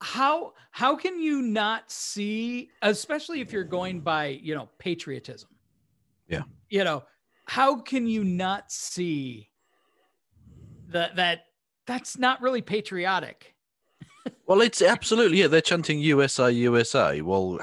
[0.00, 5.48] how how can you not see, especially if you're going by you know patriotism?
[6.28, 7.04] Yeah, you know,
[7.46, 9.48] how can you not see
[10.92, 11.46] that that
[11.86, 13.54] that's not really patriotic.
[14.46, 15.48] well, it's absolutely yeah.
[15.48, 17.58] They're chanting USA, USA while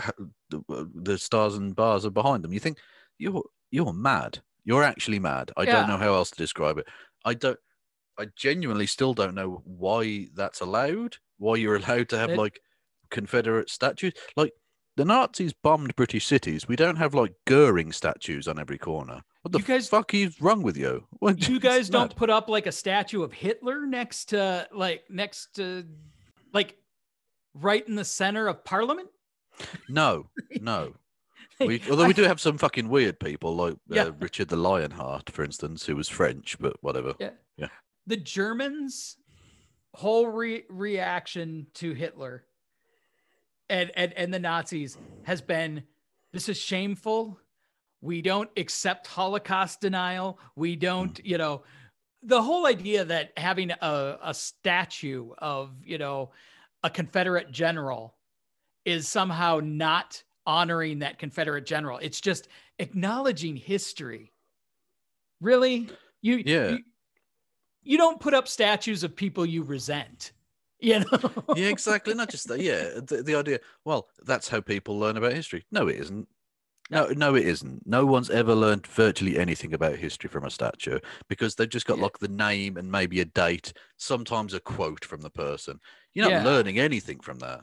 [0.49, 2.53] the stars and bars are behind them.
[2.53, 2.77] You think
[3.17, 4.39] you're you're mad.
[4.63, 5.51] You're actually mad.
[5.57, 5.73] I yeah.
[5.73, 6.87] don't know how else to describe it.
[7.25, 7.59] I don't.
[8.17, 11.17] I genuinely still don't know why that's allowed.
[11.37, 12.59] Why you're allowed to have it, like
[13.09, 14.13] Confederate statues?
[14.35, 14.51] Like
[14.97, 16.67] the Nazis bombed British cities.
[16.67, 19.21] We don't have like Goering statues on every corner.
[19.41, 21.05] What the you guys, fuck is wrong with you?
[21.19, 25.55] What, you guys don't put up like a statue of Hitler next to like next
[25.55, 25.85] to
[26.53, 26.77] like
[27.53, 29.09] right in the center of Parliament?
[29.87, 30.29] No,
[30.61, 30.93] no.
[31.59, 34.13] We, although we do have some fucking weird people like uh.
[34.13, 37.15] Richard the Lionheart, for instance, who was French, but whatever.
[37.19, 37.31] Yeah.
[37.57, 37.67] Yeah.
[38.07, 39.17] The Germans'
[39.93, 42.45] whole re- reaction to Hitler
[43.69, 45.83] and, and and the Nazis has been
[46.33, 47.39] this is shameful
[48.01, 51.25] we don't accept holocaust denial we don't hmm.
[51.25, 51.63] you know
[52.21, 56.31] the whole idea that having a, a statue of you know
[56.83, 58.15] a confederate general
[58.85, 62.47] is somehow not honoring that confederate general it's just
[62.79, 64.31] acknowledging history
[65.41, 65.89] really?
[66.21, 66.69] You yeah.
[66.69, 66.79] You,
[67.83, 70.33] you don't put up statues of people you resent.
[70.81, 71.43] You know?
[71.57, 72.13] yeah, exactly.
[72.13, 72.61] Not just that.
[72.61, 73.59] Yeah, the, the idea.
[73.83, 75.65] Well, that's how people learn about history.
[75.73, 76.25] No, it isn't.
[76.89, 77.85] No, no, it isn't.
[77.85, 81.97] No one's ever learned virtually anything about history from a statue because they've just got
[81.97, 82.03] yeah.
[82.03, 85.79] like the name and maybe a date, sometimes a quote from the person.
[86.13, 86.43] You're not yeah.
[86.43, 87.61] learning anything from that.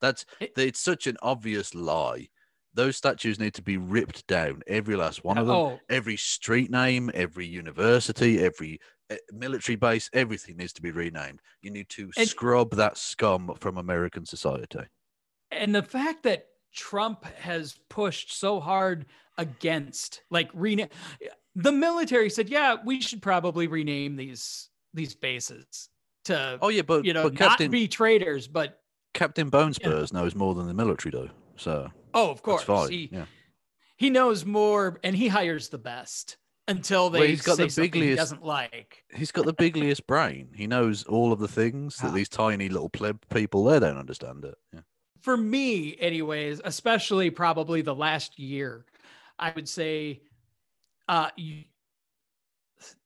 [0.00, 2.28] That's it, it's such an obvious lie.
[2.72, 5.54] Those statues need to be ripped down, every last one of them.
[5.54, 5.80] Oh.
[5.90, 11.40] Every street name, every university, every uh, military base, everything needs to be renamed.
[11.60, 14.80] You need to scrub that scum from American society.
[15.52, 19.06] And the fact that Trump has pushed so hard
[19.38, 20.88] against like rename
[21.54, 25.88] the military said, yeah, we should probably rename these these bases
[26.24, 28.80] to oh yeah, but you know but Captain, not be traitors, but
[29.12, 30.22] Captain Bonespurs know.
[30.22, 31.30] knows more than the military do.
[31.56, 33.26] So oh, of course, he yeah.
[33.96, 37.94] he knows more, and he hires the best until they well, he's got the bigliest,
[37.94, 39.04] he doesn't like.
[39.14, 40.48] He's got the bigliest brain.
[40.54, 44.44] He knows all of the things that these tiny little pleb people there don't understand
[44.44, 44.54] it.
[44.72, 44.80] Yeah.
[45.24, 48.84] For me, anyways, especially probably the last year,
[49.38, 50.20] I would say,
[51.08, 51.64] uh, you,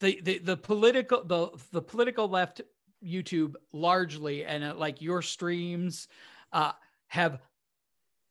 [0.01, 2.61] the the the political the the political left
[3.05, 6.09] YouTube largely and uh, like your streams
[6.53, 6.73] uh,
[7.07, 7.41] have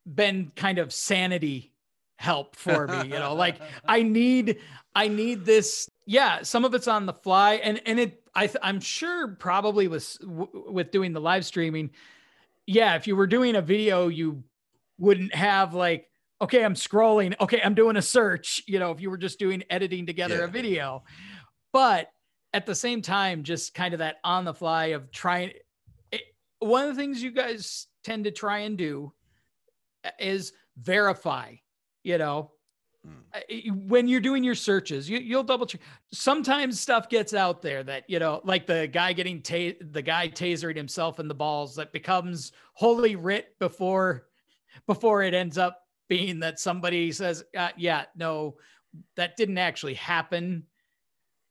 [0.04, 1.72] been kind of sanity
[2.16, 3.34] help for me you know?
[3.34, 4.58] Like i need
[4.94, 8.80] i need this yeah some of it's on the fly and and it i i'm
[8.80, 11.90] sure probably with with doing the live streaming
[12.68, 14.42] yeah if you were doing a video you
[14.98, 16.08] wouldn't have like
[16.40, 19.62] okay i'm scrolling okay i'm doing a search you know if you were just doing
[19.70, 20.44] editing together yeah.
[20.44, 21.02] a video
[21.72, 22.08] but
[22.52, 25.50] at the same time just kind of that on the fly of trying
[26.12, 26.22] it,
[26.58, 29.12] one of the things you guys tend to try and do
[30.20, 31.54] is verify
[32.08, 32.50] you know.
[33.86, 35.80] When you're doing your searches you, will double check.
[36.12, 40.28] Sometimes stuff gets out there that you know like the guy getting ta- the guy
[40.28, 44.26] tasering himself in the balls that becomes holy writ before
[44.86, 48.56] before it ends up being that somebody says uh, yeah no
[49.16, 50.64] that didn't actually happen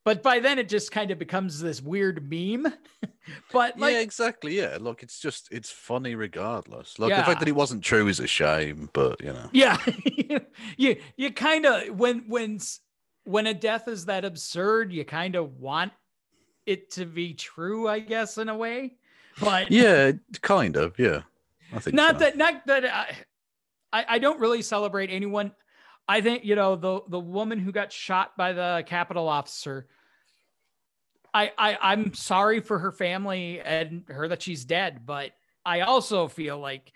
[0.08, 2.74] but by then it just kind of becomes this weird meme.
[3.52, 4.58] but like, yeah, exactly.
[4.58, 6.98] Yeah, look, it's just it's funny regardless.
[6.98, 7.18] Look, yeah.
[7.18, 9.50] the fact that it wasn't true is a shame, but you know.
[9.52, 9.78] Yeah,
[10.78, 12.60] you you kind of when when
[13.26, 15.92] when a death is that absurd, you kind of want
[16.66, 18.96] it to be true, I guess, in a way.
[19.42, 20.98] But yeah, kind of.
[20.98, 21.24] Yeah,
[21.74, 22.20] I think not so.
[22.20, 23.14] that not that I,
[23.92, 25.52] I I don't really celebrate anyone.
[26.08, 29.90] I think you know the the woman who got shot by the Capitol officer
[31.38, 35.32] I, I I'm sorry for her family and her that she's dead, but
[35.64, 36.92] I also feel like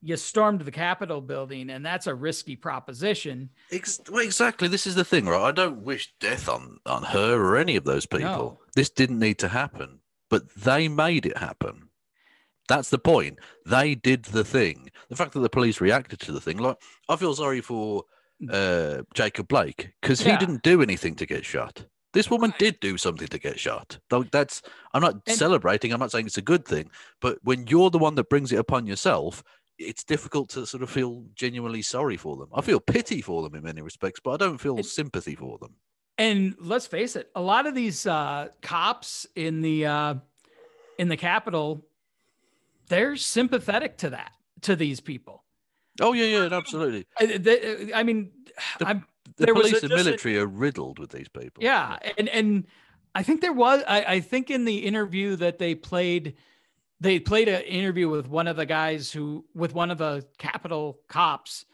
[0.00, 3.50] you stormed the Capitol building, and that's a risky proposition.
[3.70, 4.68] Ex- well, exactly.
[4.68, 5.42] This is the thing, right?
[5.42, 8.28] I don't wish death on on her or any of those people.
[8.28, 8.58] No.
[8.74, 9.98] This didn't need to happen,
[10.30, 11.88] but they made it happen.
[12.66, 13.38] That's the point.
[13.66, 14.90] They did the thing.
[15.10, 16.76] The fact that the police reacted to the thing, like
[17.10, 18.04] I feel sorry for
[18.50, 20.32] uh, Jacob Blake because yeah.
[20.32, 21.84] he didn't do anything to get shot.
[22.18, 23.96] This woman did do something to get shot.
[24.10, 24.60] Though that's
[24.92, 25.92] I'm not and, celebrating.
[25.92, 26.90] I'm not saying it's a good thing.
[27.20, 29.44] But when you're the one that brings it upon yourself,
[29.78, 32.48] it's difficult to sort of feel genuinely sorry for them.
[32.52, 35.76] I feel pity for them in many respects, but I don't feel sympathy for them.
[36.18, 40.14] And let's face it, a lot of these uh, cops in the uh,
[40.98, 41.86] in the Capitol,
[42.88, 45.44] they're sympathetic to that to these people.
[46.00, 47.06] Oh yeah, yeah, absolutely.
[47.20, 48.32] I, they, I mean,
[48.80, 49.06] the, I'm
[49.36, 51.62] the there police and military a, are riddled with these people.
[51.62, 52.66] Yeah, and and
[53.14, 56.36] I think there was I, I think in the interview that they played
[57.00, 61.00] they played an interview with one of the guys who with one of the Capitol
[61.08, 61.64] cops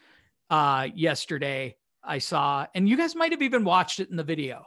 [0.49, 4.65] uh yesterday I saw and you guys might have even watched it in the video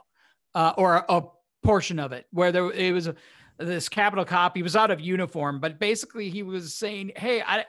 [0.55, 1.23] uh or a, a
[1.63, 3.15] portion of it where there it was a,
[3.57, 7.65] this Capitol cop he was out of uniform but basically he was saying hey I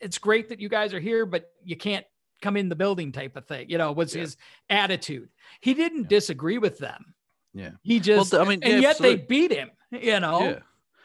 [0.00, 2.04] it's great that you guys are here but you can't
[2.44, 4.20] come in the building type of thing, you know, was yeah.
[4.20, 4.36] his
[4.68, 5.30] attitude.
[5.60, 6.08] He didn't yeah.
[6.08, 7.14] disagree with them.
[7.54, 7.70] Yeah.
[7.82, 10.42] He just, well, I mean, and yet they beat him, you know?
[10.42, 10.58] Yeah.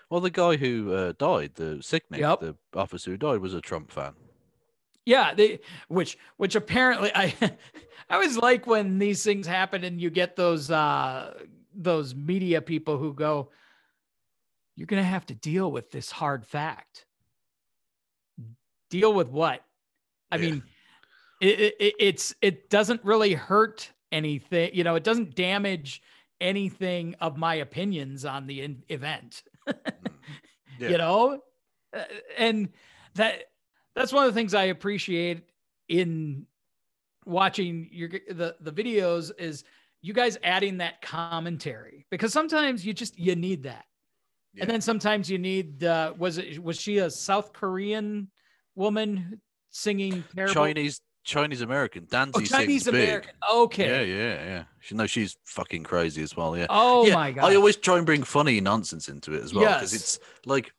[0.10, 2.42] Well, the guy who uh, died, the Sicknick, yep.
[2.42, 4.14] the officer who died, was a Trump fan.
[5.06, 7.34] Yeah, they, which which apparently I
[8.10, 11.34] I always like when these things happen and you get those uh
[11.74, 13.50] those media people who go,
[14.76, 17.06] You're gonna have to deal with this hard fact.
[18.90, 19.64] Deal with what?
[20.32, 20.42] I yeah.
[20.42, 20.64] mean,
[21.40, 26.02] it, it, it's it doesn't really hurt anything you know it doesn't damage
[26.42, 29.44] anything of my opinions on the in- event
[30.80, 30.90] yeah.
[30.90, 31.40] you know
[31.96, 32.04] uh,
[32.38, 32.70] and
[33.16, 33.44] that
[33.96, 35.44] that's one of the things i appreciate
[35.90, 36.46] in
[37.26, 39.64] watching your the the videos is
[40.02, 43.86] you guys adding that commentary because sometimes you just you need that.
[44.54, 44.64] Yeah.
[44.64, 48.30] And then sometimes you need uh was it was she a South Korean
[48.76, 50.54] woman singing terrible?
[50.54, 52.06] Chinese Chinese American.
[52.08, 53.32] Danzy oh, Chinese American.
[53.40, 53.56] Big.
[53.56, 53.88] Okay.
[53.88, 54.64] Yeah, yeah, yeah.
[54.80, 56.58] She knows she's fucking crazy as well.
[56.58, 56.66] Yeah.
[56.70, 57.14] Oh yeah.
[57.14, 57.52] my god.
[57.52, 60.02] I always try and bring funny nonsense into it as well because yes.
[60.02, 60.72] it's like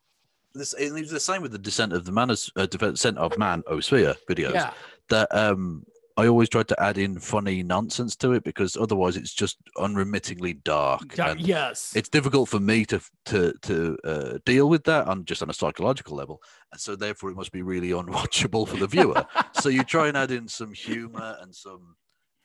[0.53, 0.73] this.
[0.77, 4.53] It's the same with the Descent of the Man, uh, Descent of Manosphere videos.
[4.53, 4.73] Yeah.
[5.09, 5.85] That um
[6.17, 10.53] I always try to add in funny nonsense to it because otherwise it's just unremittingly
[10.63, 11.17] dark.
[11.17, 15.41] and yes, it's difficult for me to to to uh, deal with that on just
[15.41, 16.41] on a psychological level,
[16.71, 19.25] and so therefore it must be really unwatchable for the viewer.
[19.61, 21.95] so you try and add in some humor and some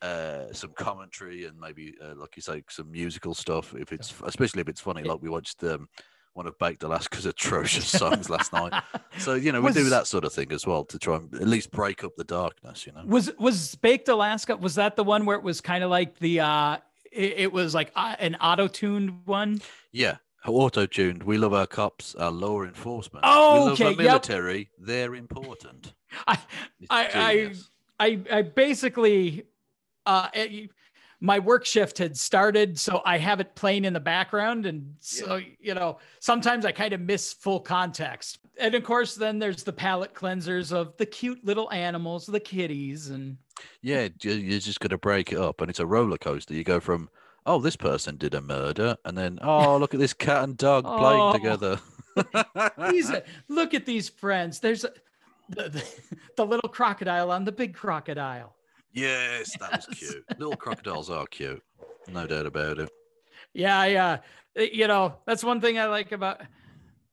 [0.03, 4.61] uh, some commentary and maybe uh, like you say some musical stuff if it's especially
[4.61, 5.03] if it's funny.
[5.03, 5.89] Like we watched um,
[6.35, 8.73] one of Baked Alaska's atrocious songs last night.
[9.19, 11.33] So you know we was, do that sort of thing as well to try and
[11.37, 12.87] at least break up the darkness.
[12.87, 14.57] You know, was was Baked Alaska?
[14.57, 16.77] Was that the one where it was kind of like the uh,
[17.11, 19.63] it, it was like uh, an auto tuned one?
[19.91, 21.23] Yeah, auto tuned.
[21.23, 23.25] We love our cops, our law enforcement.
[23.27, 23.85] Oh, we love okay.
[23.85, 24.59] Our military.
[24.59, 24.69] Yep.
[24.81, 25.95] They're important.
[26.27, 26.39] I
[26.91, 27.53] I,
[27.99, 29.45] I I basically
[30.05, 30.29] uh.
[30.35, 30.71] It,
[31.21, 35.37] my work shift had started so i have it playing in the background and so
[35.37, 35.47] yeah.
[35.59, 38.39] you know sometimes i kind of miss full context.
[38.59, 43.09] And of course then there's the palate cleansers of the cute little animals the kitties
[43.09, 43.39] and
[43.83, 46.53] yeah you're just going to break it up and it's a roller coaster.
[46.53, 47.09] You go from
[47.47, 50.85] oh this person did a murder and then oh look at this cat and dog
[50.87, 51.81] oh, playing together
[52.91, 53.13] these,
[53.49, 54.61] look at these friends.
[54.61, 54.91] There's a,
[55.49, 55.85] the, the,
[56.37, 58.57] the little crocodile on the big crocodile
[58.97, 59.89] Yes, that yes.
[59.89, 60.25] was cute.
[60.39, 61.63] Little crocodiles are cute,
[62.09, 62.89] no doubt about it.
[63.53, 64.19] Yeah, yeah.
[64.57, 66.41] You know, that's one thing I like about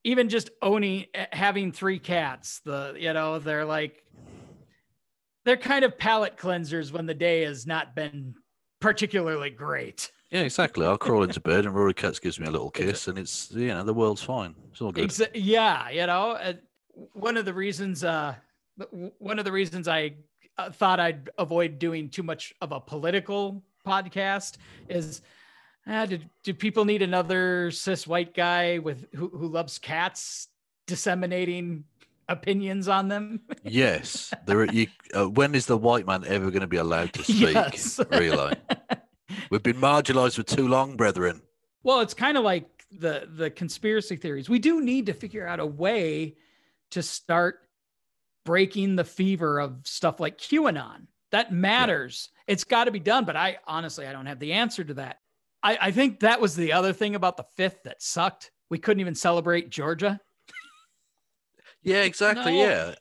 [0.02, 2.60] even just owning eh, having three cats.
[2.64, 4.02] The you know they're like
[5.44, 8.34] they're kind of palate cleansers when the day has not been
[8.80, 10.10] particularly great.
[10.30, 10.86] Yeah, exactly.
[10.86, 13.68] I'll crawl into bed and Rory Katz gives me a little kiss, and it's you
[13.68, 14.54] know the world's fine.
[14.70, 15.10] It's all good.
[15.10, 16.54] Exa- yeah, you know, uh,
[17.12, 18.34] one of the reasons, uh,
[19.18, 20.14] one of the reasons I
[20.58, 24.56] uh, thought I'd avoid doing too much of a political podcast
[24.88, 25.22] is
[25.86, 30.48] uh, do, do people need another cis white guy with who, who loves cats
[30.86, 31.84] disseminating
[32.28, 33.40] opinions on them?
[33.62, 34.32] yes.
[34.46, 37.54] There you, uh, when is the white man ever going to be allowed to speak?
[37.54, 38.00] Yes.
[38.10, 38.54] really?
[39.50, 41.42] We've been marginalized for too long, brethren.
[41.82, 44.48] Well, it's kind of like the the conspiracy theories.
[44.48, 46.36] We do need to figure out a way
[46.94, 47.60] to start
[48.44, 51.06] breaking the fever of stuff like QAnon.
[51.30, 52.30] That matters.
[52.32, 52.52] Yeah.
[52.52, 53.24] It's got to be done.
[53.24, 55.18] But I honestly, I don't have the answer to that.
[55.62, 58.50] I, I think that was the other thing about the fifth that sucked.
[58.70, 60.20] We couldn't even celebrate Georgia.
[61.82, 62.52] yeah, exactly.
[62.52, 62.58] No.
[62.58, 62.94] Yeah.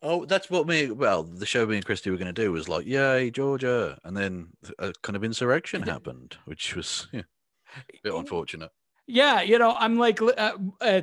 [0.00, 0.90] Oh, that's what me.
[0.90, 4.16] Well, the show me and Christy were going to do was like, "Yay, Georgia!" And
[4.16, 7.22] then a kind of insurrection happened, which was yeah,
[7.76, 8.70] a bit unfortunate.
[9.08, 11.00] Yeah, you know, I'm like, uh, uh,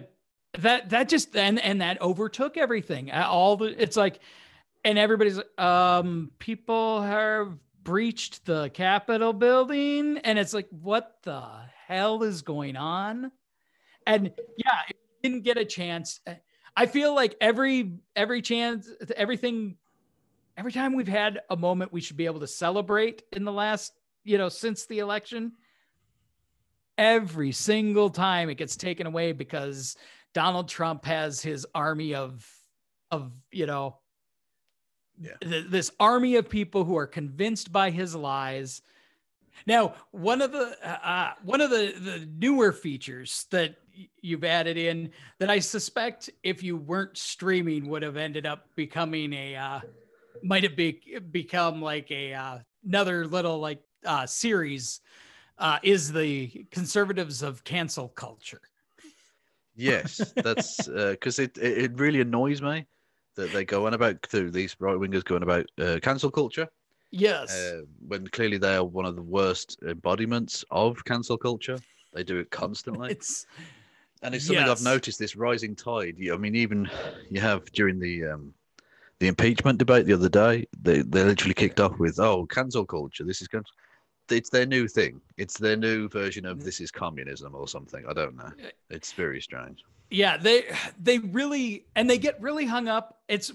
[0.59, 3.11] that that just and and that overtook everything.
[3.11, 4.19] All the it's like
[4.83, 11.43] and everybody's um people have breached the capitol building and it's like what the
[11.87, 13.31] hell is going on?
[14.07, 14.95] And yeah
[15.25, 16.19] didn't get a chance
[16.77, 18.87] i feel like every every chance
[19.17, 19.75] everything
[20.55, 23.93] every time we've had a moment we should be able to celebrate in the last
[24.23, 25.51] you know since the election
[26.99, 29.97] every single time it gets taken away because
[30.35, 32.45] Donald Trump has his army of
[33.09, 33.97] of you know
[35.19, 35.31] yeah.
[35.41, 38.81] th- this army of people who are convinced by his lies.
[39.65, 43.77] Now, one of the uh, uh one of the the newer features that
[44.21, 49.31] you've added in that I suspect if you weren't streaming would have ended up becoming
[49.31, 49.79] a uh,
[50.43, 54.99] might have be, become like a uh, another little like uh, series
[55.59, 58.59] uh, is the conservatives of cancel culture.
[59.75, 62.85] Yes, that's because uh, it, it really annoys me
[63.35, 66.67] that they go on about through these right wingers going about uh, cancel culture.
[67.11, 71.77] Yes, uh, when clearly they are one of the worst embodiments of cancel culture.
[72.13, 73.09] They do it constantly.
[73.11, 73.45] It's
[74.21, 74.79] and it's something yes.
[74.79, 75.19] I've noticed.
[75.19, 76.15] This rising tide.
[76.31, 76.89] I mean, even
[77.29, 78.53] you have during the um,
[79.19, 83.23] the impeachment debate the other day, they they literally kicked off with, "Oh, cancel culture.
[83.23, 83.73] This is cancel."
[84.29, 85.21] It's their new thing.
[85.37, 88.05] It's their new version of this is communism or something.
[88.07, 88.51] I don't know.
[88.89, 89.83] It's very strange.
[90.09, 90.65] Yeah, they
[91.01, 93.21] they really and they get really hung up.
[93.27, 93.51] It's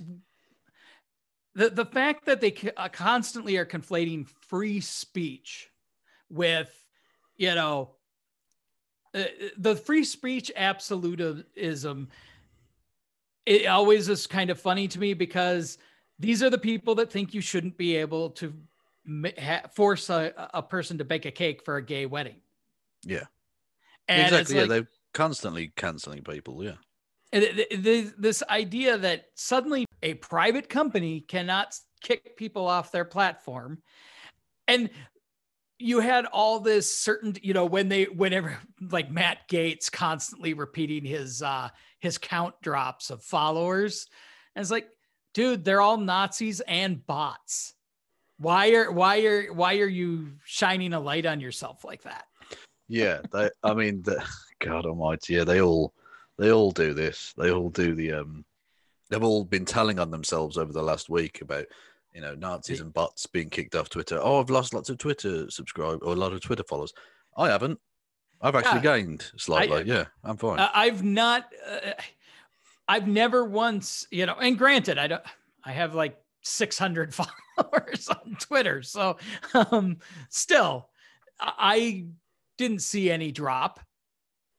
[1.54, 5.70] the the fact that they uh, constantly are conflating free speech
[6.28, 6.72] with
[7.36, 7.90] you know
[9.14, 9.24] uh,
[9.56, 12.08] the free speech absolutism
[13.46, 15.78] it always is kind of funny to me because
[16.18, 18.52] these are the people that think you shouldn't be able to
[19.74, 22.40] force a, a person to bake a cake for a gay wedding.
[23.04, 23.24] Yeah.
[24.08, 24.54] And exactly.
[24.54, 26.64] Like, yeah, they're constantly canceling people.
[26.64, 26.74] Yeah.
[27.32, 33.82] This idea that suddenly a private company cannot kick people off their platform,
[34.66, 34.90] and
[35.78, 41.04] you had all this certain, you know, when they, whenever like Matt Gaetz constantly repeating
[41.04, 41.68] his uh
[42.00, 44.08] his count drops of followers,
[44.56, 44.88] and it's like,
[45.32, 47.74] dude, they're all Nazis and bots.
[48.40, 52.24] Why are why are why are you shining a light on yourself like that?
[52.88, 54.24] Yeah, they, I mean, the,
[54.60, 55.92] God Almighty, yeah, they all
[56.38, 57.34] they all do this.
[57.36, 58.46] They all do the um.
[59.10, 61.66] They've all been telling on themselves over the last week about
[62.14, 64.18] you know Nazis and bots being kicked off Twitter.
[64.22, 66.94] Oh, I've lost lots of Twitter subscribe or a lot of Twitter followers.
[67.36, 67.78] I haven't.
[68.40, 68.96] I've actually yeah.
[68.96, 69.80] gained slightly.
[69.80, 70.60] I, yeah, I'm fine.
[70.60, 71.52] I've not.
[71.70, 71.92] Uh,
[72.88, 74.36] I've never once, you know.
[74.40, 75.22] And granted, I don't.
[75.62, 77.14] I have like 600
[77.56, 79.16] followers on Twitter, so
[79.54, 80.88] um, still,
[81.38, 82.06] I
[82.58, 83.80] didn't see any drop.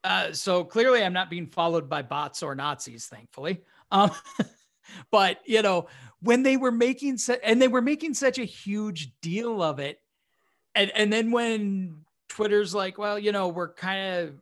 [0.03, 3.61] Uh, so clearly, I'm not being followed by bots or Nazis, thankfully.
[3.91, 4.11] Um,
[5.11, 5.88] but you know,
[6.21, 9.99] when they were making such, and they were making such a huge deal of it,
[10.73, 14.41] and and then when Twitter's like, well, you know, we're kind of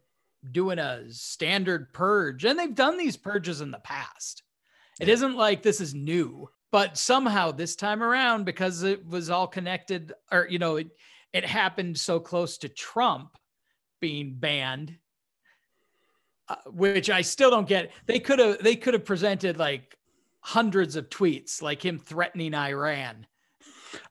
[0.51, 4.43] doing a standard purge, and they've done these purges in the past.
[4.99, 9.47] It isn't like this is new, but somehow this time around, because it was all
[9.47, 10.89] connected, or you know, it
[11.33, 13.37] it happened so close to Trump
[13.99, 14.97] being banned
[16.49, 17.91] uh, which I still don't get.
[18.07, 19.95] They could have they could have presented like
[20.39, 23.27] hundreds of tweets, like him threatening Iran.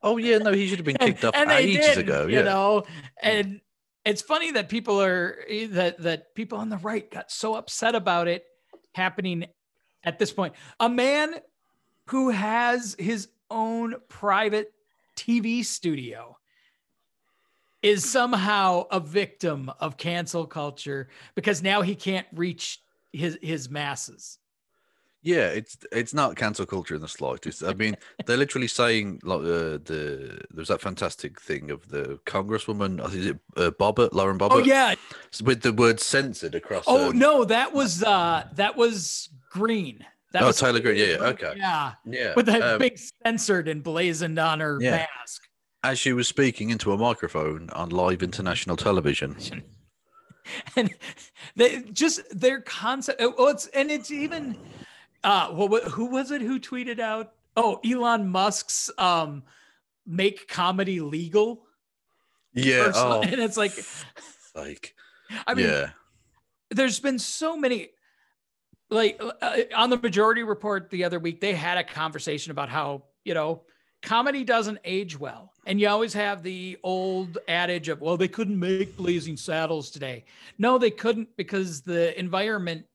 [0.05, 2.29] Oh yeah, no, he should have been kicked and, off and ages ago.
[2.29, 2.85] You know,
[3.21, 3.61] and
[4.05, 5.37] it's funny that people are
[5.71, 8.45] that that people on the right got so upset about it
[8.95, 9.47] happening
[10.05, 10.55] at this point.
[10.79, 11.35] A man
[12.09, 14.73] who has his own private
[15.17, 16.37] TV studio
[17.83, 22.81] is somehow a victim of cancel culture because now he can't reach
[23.13, 24.39] his his masses.
[25.23, 27.63] Yeah, it's it's not cancel culture in the slightest.
[27.63, 27.97] I mean,
[28.27, 33.05] they're literally saying like uh, the there's that fantastic thing of the congresswoman.
[33.15, 33.71] Is it uh,
[34.13, 34.39] Lauren?
[34.41, 34.95] Oh yeah,
[35.45, 36.85] with the word censored across.
[36.87, 40.05] Oh um, no, that was uh that was Greene.
[40.33, 40.97] That oh, was Taylor Greene.
[40.97, 41.55] Yeah, okay.
[41.57, 42.35] Yeah, yeah.
[42.35, 45.07] With that um, big censored emblazoned on her yeah.
[45.19, 45.49] mask
[45.83, 49.37] as she was speaking into a microphone on live international television.
[50.77, 50.95] And
[51.57, 53.21] they just their concept.
[53.21, 54.57] Oh, it's and it's even.
[55.23, 57.35] Uh, well, who was it who tweeted out?
[57.55, 59.43] Oh, Elon Musk's um,
[60.07, 61.67] make comedy legal.
[62.55, 63.75] Yeah, oh, and it's like,
[64.55, 64.95] like,
[65.47, 65.91] I mean, yeah.
[66.71, 67.91] There's been so many
[68.91, 73.03] like uh, on the majority report the other week they had a conversation about how
[73.25, 73.63] you know
[74.03, 75.53] comedy doesn't age well.
[75.67, 80.25] And you always have the old adage of, well, they couldn't make Blazing Saddles today.
[80.59, 82.87] No, they couldn't because the environment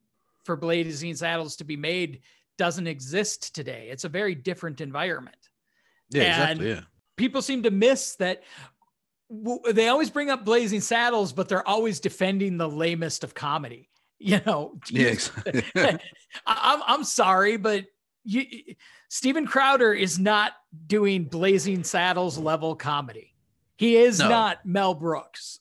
[0.44, 2.22] for Blazing Saddles to be made
[2.58, 3.90] doesn't exist today.
[3.92, 5.38] It's a very different environment.
[6.10, 6.70] Yeah, and exactly.
[6.70, 6.82] Yeah.
[7.16, 8.44] People seem to miss that.
[9.72, 13.90] They always bring up Blazing Saddles, but they're always defending the lamest of comedy.
[14.24, 15.64] You know, yeah, exactly.
[16.48, 17.86] I'm I'm sorry, but
[18.24, 18.46] you
[19.10, 20.54] Steven Crowder is not
[20.88, 23.36] doing Blazing Saddles level comedy.
[23.76, 24.30] He is no.
[24.30, 25.60] not Mel Brooks.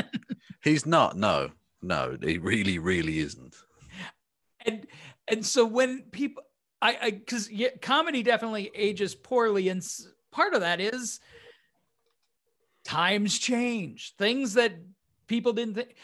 [0.62, 1.16] He's not.
[1.16, 1.50] No,
[1.80, 3.56] no, he really, really isn't.
[4.66, 4.86] And
[5.26, 6.42] and so when people,
[6.82, 9.82] I I, because yeah, comedy definitely ages poorly, and
[10.30, 11.20] part of that is
[12.84, 14.14] times change.
[14.18, 14.74] Things that
[15.26, 15.96] people didn't th-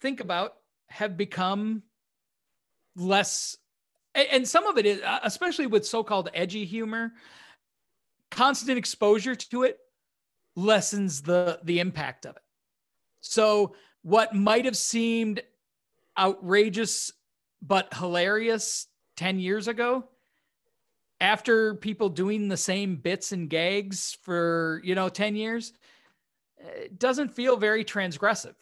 [0.00, 0.54] think about
[0.90, 1.82] have become
[2.96, 3.56] less
[4.14, 7.12] and some of it is uh, especially with so-called edgy humor
[8.30, 9.78] constant exposure to it
[10.56, 12.42] lessens the the impact of it.
[13.20, 15.42] So what might have seemed
[16.18, 17.12] outrageous
[17.62, 18.86] but hilarious
[19.16, 20.04] 10 years ago
[21.20, 25.72] after people doing the same bits and gags for you know 10 years
[26.58, 28.54] it doesn't feel very transgressive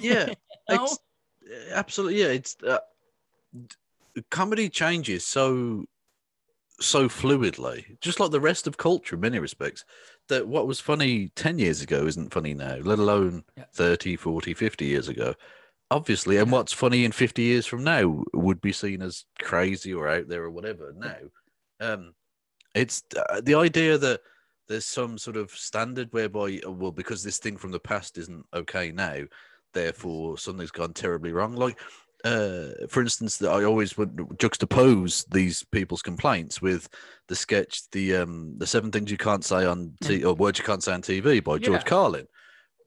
[0.00, 0.28] yeah
[0.68, 0.88] you know?
[1.72, 2.78] absolutely yeah it's uh,
[4.30, 5.84] comedy changes so
[6.80, 9.84] so fluidly, just like the rest of culture in many respects,
[10.28, 13.64] that what was funny 10 years ago isn't funny now, let alone yeah.
[13.74, 15.34] 30, 40, 50 years ago.
[15.90, 20.06] Obviously, and what's funny in 50 years from now would be seen as crazy or
[20.06, 20.92] out there or whatever.
[20.96, 21.16] Now,
[21.80, 22.14] um,
[22.74, 24.20] it's uh, the idea that
[24.68, 28.44] there's some sort of standard whereby, uh, well, because this thing from the past isn't
[28.52, 29.22] okay now,
[29.72, 31.54] therefore something's gone terribly wrong.
[31.54, 31.78] Like,
[32.24, 36.88] uh, for instance, that I always would juxtapose these people's complaints with
[37.28, 40.64] the sketch, the um, the seven things you can't say on t- or words you
[40.64, 41.88] can't say on TV by George yeah.
[41.88, 42.26] Carlin.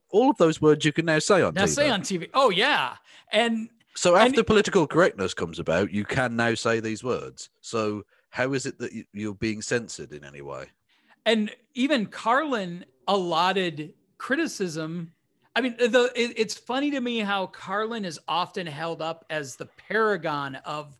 [0.10, 1.70] All of those words you can now say on now TV.
[1.70, 2.30] say on TV.
[2.34, 2.96] Oh yeah,
[3.32, 7.50] and so after and, political correctness comes about, you can now say these words.
[7.62, 10.66] So how is it that you're being censored in any way?
[11.26, 15.12] And even Carlin allotted criticism
[15.56, 19.56] I mean, the it, it's funny to me how Carlin is often held up as
[19.56, 20.96] the paragon of,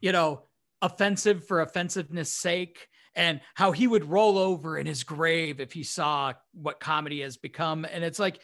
[0.00, 0.42] you know,
[0.82, 5.82] offensive for offensiveness sake, and how he would roll over in his grave if he
[5.82, 7.86] saw what comedy has become.
[7.90, 8.40] And it's like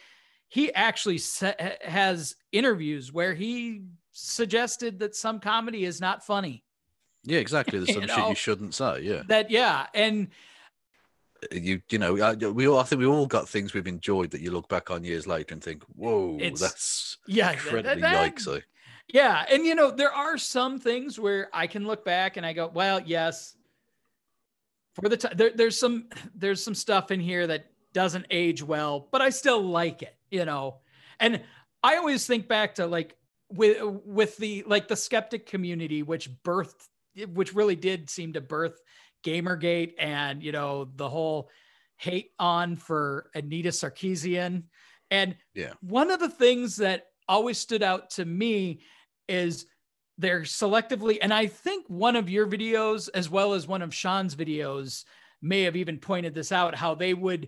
[0.47, 1.19] he actually
[1.81, 6.63] has interviews where he suggested that some comedy is not funny.
[7.23, 7.77] Yeah, exactly.
[7.79, 9.01] There's some you know, shit you shouldn't say.
[9.01, 9.23] Yeah.
[9.27, 10.29] That yeah, and
[11.51, 14.51] you you know we all I think we all got things we've enjoyed that you
[14.51, 18.63] look back on years later and think, whoa, it's, that's yeah, incredibly that, yikesy.
[19.07, 22.53] Yeah, and you know there are some things where I can look back and I
[22.53, 23.55] go, well, yes,
[24.93, 29.07] for the time there, there's some there's some stuff in here that doesn't age well,
[29.11, 30.77] but I still like it, you know.
[31.19, 31.41] And
[31.83, 33.15] I always think back to like
[33.51, 36.87] with with the like the skeptic community, which birthed,
[37.33, 38.79] which really did seem to birth
[39.23, 41.49] Gamergate and you know the whole
[41.97, 44.63] hate on for Anita Sarkeesian.
[45.11, 48.81] And yeah, one of the things that always stood out to me
[49.27, 49.65] is
[50.17, 54.35] they're selectively, and I think one of your videos, as well as one of Shaun's
[54.35, 55.05] videos,
[55.41, 57.47] may have even pointed this out how they would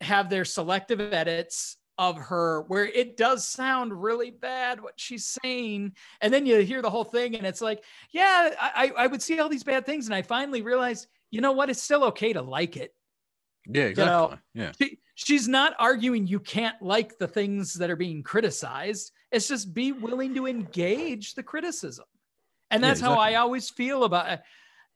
[0.00, 5.92] have their selective edits of her where it does sound really bad what she's saying
[6.22, 9.38] and then you hear the whole thing and it's like yeah i i would see
[9.38, 12.40] all these bad things and i finally realized you know what it's still okay to
[12.40, 12.94] like it.
[13.66, 14.72] Yeah exactly you know, yeah.
[14.80, 19.12] she, she's not arguing you can't like the things that are being criticized.
[19.30, 22.06] It's just be willing to engage the criticism.
[22.70, 23.16] And that's yeah, exactly.
[23.16, 24.40] how i always feel about it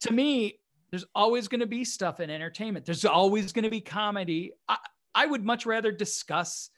[0.01, 0.59] to me
[0.91, 2.87] there's always going to be stuff in entertainment.
[2.87, 4.53] There's always going to be comedy.
[4.69, 4.77] I,
[5.13, 6.71] I would much rather discuss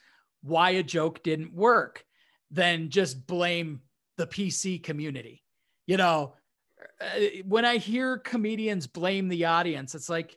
[0.47, 2.05] why a joke didn't work
[2.51, 3.81] than just blame
[4.17, 5.43] the PC community.
[5.87, 6.35] You know,
[7.01, 10.37] uh, when I hear comedians blame the audience, it's like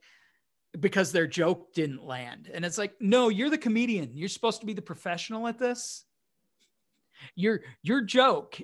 [0.80, 2.49] because their joke didn't land.
[2.53, 4.11] And it's like, no, you're the comedian.
[4.14, 6.06] You're supposed to be the professional at this.
[7.36, 8.61] Your your joke,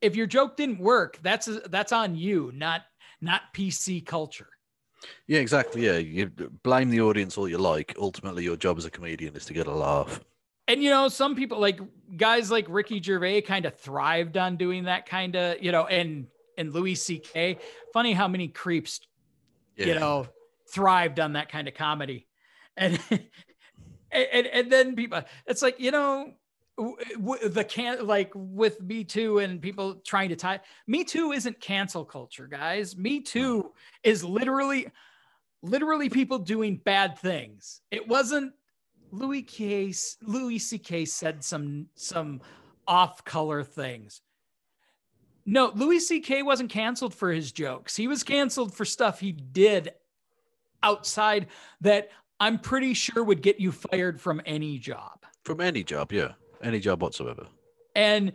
[0.00, 2.82] if your joke didn't work, that's that's on you, not
[3.20, 4.48] not PC culture.
[5.26, 5.86] Yeah, exactly.
[5.86, 6.26] Yeah, you
[6.62, 7.94] blame the audience all you like.
[7.98, 10.20] Ultimately, your job as a comedian is to get a laugh
[10.68, 11.80] and you know, some people like
[12.16, 16.26] guys like Ricky Gervais kind of thrived on doing that kind of, you know, and
[16.56, 17.58] and Louis C.K.
[17.92, 19.00] Funny how many creeps,
[19.76, 19.86] yeah.
[19.86, 20.26] you know,
[20.70, 22.26] thrived on that kind of comedy,
[22.76, 22.98] and
[24.10, 26.32] and and then people, it's like you know,
[26.78, 32.04] the can like with Me Too and people trying to tie Me Too isn't cancel
[32.04, 32.96] culture, guys.
[32.96, 33.72] Me Too
[34.04, 34.88] is literally,
[35.62, 37.80] literally people doing bad things.
[37.90, 38.52] It wasn't
[39.12, 39.92] Louis K.
[40.22, 41.04] Louis C.K.
[41.04, 42.40] said some some
[42.88, 44.22] off color things.
[45.44, 46.42] No, Louis C.K.
[46.42, 47.94] wasn't canceled for his jokes.
[47.94, 49.92] He was canceled for stuff he did
[50.82, 51.48] outside
[51.80, 52.10] that
[52.40, 55.24] I'm pretty sure would get you fired from any job.
[55.44, 56.32] From any job, yeah,
[56.62, 57.46] any job whatsoever.
[57.94, 58.32] And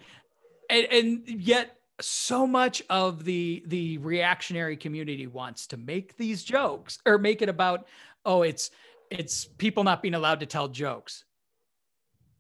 [0.69, 6.99] and, and yet so much of the the reactionary community wants to make these jokes
[7.05, 7.87] or make it about
[8.25, 8.69] oh it's
[9.09, 11.25] it's people not being allowed to tell jokes.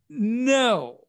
[0.09, 1.01] No.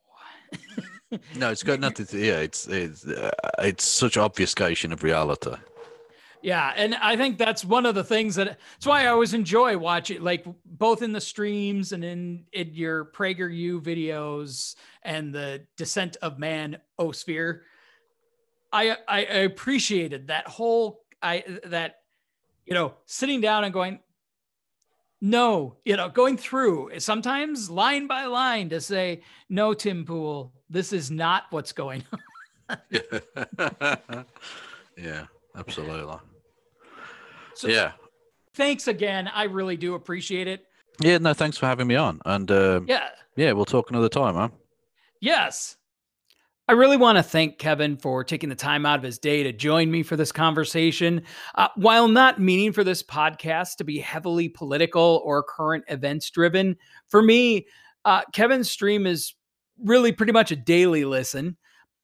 [1.36, 2.18] no, it's got nothing to.
[2.18, 5.52] Yeah, it's it's uh, it's such obfuscation of reality.
[6.40, 9.76] Yeah, and I think that's one of the things that that's why I always enjoy
[9.76, 16.16] watching, like both in the streams and in in your PragerU videos and the Descent
[16.22, 17.62] of Man O Sphere.
[18.72, 21.96] I I appreciated that whole I that
[22.66, 23.98] you know sitting down and going,
[25.20, 30.92] no, you know, going through sometimes line by line to say, no, Tim Pool, this
[30.92, 32.04] is not what's going
[32.68, 32.78] on.
[34.96, 35.26] yeah,
[35.56, 36.16] absolutely.
[37.54, 37.92] So, yeah.
[38.54, 39.28] Thanks again.
[39.28, 40.66] I really do appreciate it.
[41.00, 42.20] Yeah, no, thanks for having me on.
[42.24, 44.48] And uh, yeah, yeah, we'll talk another time, huh?
[45.20, 45.77] Yes.
[46.68, 49.54] I really want to thank Kevin for taking the time out of his day to
[49.54, 51.22] join me for this conversation.
[51.54, 56.76] Uh, while not meaning for this podcast to be heavily political or current events driven,
[57.06, 57.66] for me,
[58.04, 59.34] uh, Kevin's stream is
[59.82, 61.56] really pretty much a daily listen.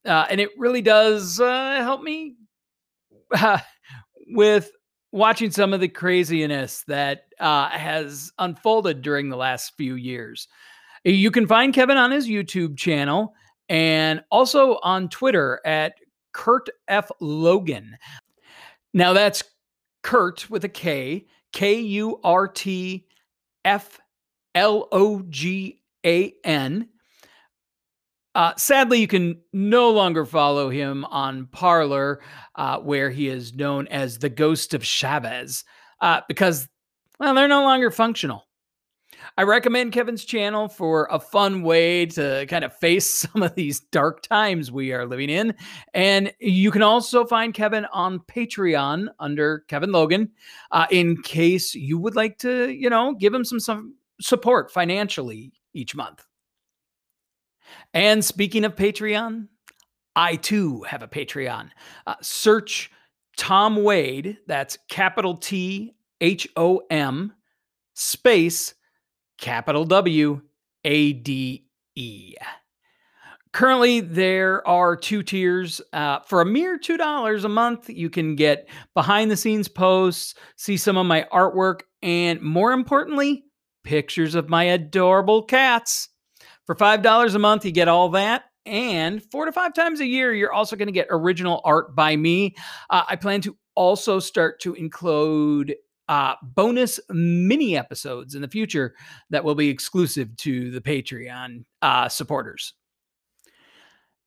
[0.07, 2.37] Uh, and it really does uh, help me
[4.29, 4.71] with
[5.13, 10.49] watching some of the craziness that uh, has unfolded during the last few years.
[11.05, 13.35] You can find Kevin on his YouTube channel
[13.69, 15.95] and also on Twitter at
[16.33, 17.11] Kurt F.
[17.21, 17.97] Logan.
[18.93, 19.43] Now that's
[20.03, 23.07] Kurt with a K, K U R T
[23.65, 24.01] F
[24.55, 26.89] L O G A N.
[28.35, 32.21] Uh, sadly, you can no longer follow him on Parler,
[32.57, 35.63] uh, where he is known as the Ghost of Chavez,
[36.01, 36.69] uh, because,
[37.21, 38.45] well, they're no longer functional.
[39.37, 43.81] I recommend Kevin's channel for a fun way to kind of face some of these
[43.81, 45.55] dark times we are living in.
[45.93, 50.31] And you can also find Kevin on Patreon under Kevin Logan
[50.71, 55.53] uh, in case you would like to, you know, give him some, some support financially
[55.73, 56.25] each month.
[57.93, 59.49] And speaking of Patreon,
[60.15, 61.71] I too have a Patreon.
[62.07, 62.93] Uh, search
[63.37, 67.33] Thom Wade, that's capital T H O M,
[67.95, 68.75] space
[69.45, 70.41] capital W
[70.85, 72.35] A D E.
[73.53, 75.83] Currently, there are two tiers.
[75.93, 80.77] Uh, for a mere $2 a month, you can get behind the scenes posts, see
[80.77, 83.45] some of my artwork, and more importantly,
[83.85, 86.09] pictures of my adorable cats.
[86.65, 88.45] For $5 a month, you get all that.
[88.67, 92.17] And four to five times a year, you're also going to get original art by
[92.17, 92.57] me.
[92.89, 95.77] Uh, I plan to also start to include
[96.09, 98.95] uh, bonus mini episodes in the future
[99.31, 102.75] that will be exclusive to the Patreon uh, supporters.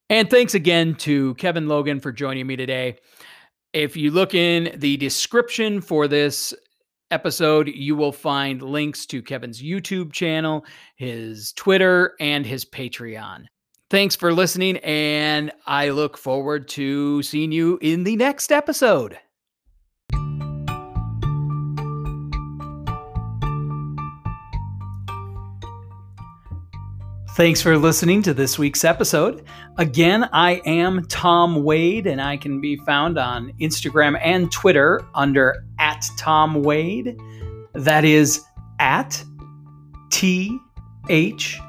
[0.09, 2.97] And thanks again to Kevin Logan for joining me today.
[3.73, 6.53] If you look in the description for this
[7.11, 13.45] episode, you will find links to Kevin's YouTube channel, his Twitter, and his Patreon.
[13.89, 19.17] Thanks for listening, and I look forward to seeing you in the next episode.
[27.37, 29.45] Thanks for listening to this week's episode.
[29.77, 35.63] Again, I am Thom Wade, and I can be found on Instagram and Twitter under
[35.77, 37.15] at Thom Wade.
[37.73, 38.43] That is
[38.79, 39.23] at
[40.09, 40.57] T
[41.09, 41.59] H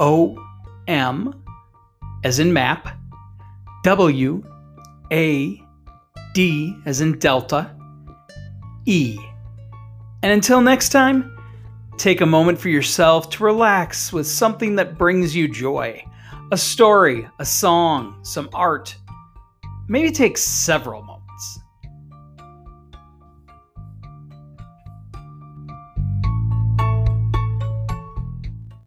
[0.00, 0.42] O
[0.88, 1.34] M,
[2.24, 2.88] as in map,
[3.82, 4.42] W
[5.12, 5.62] A
[6.32, 7.76] D, as in Delta,
[8.86, 9.18] E.
[10.22, 11.33] And until next time,
[11.96, 16.04] Take a moment for yourself to relax with something that brings you joy
[16.52, 18.94] a story, a song, some art.
[19.88, 21.23] Maybe take several moments.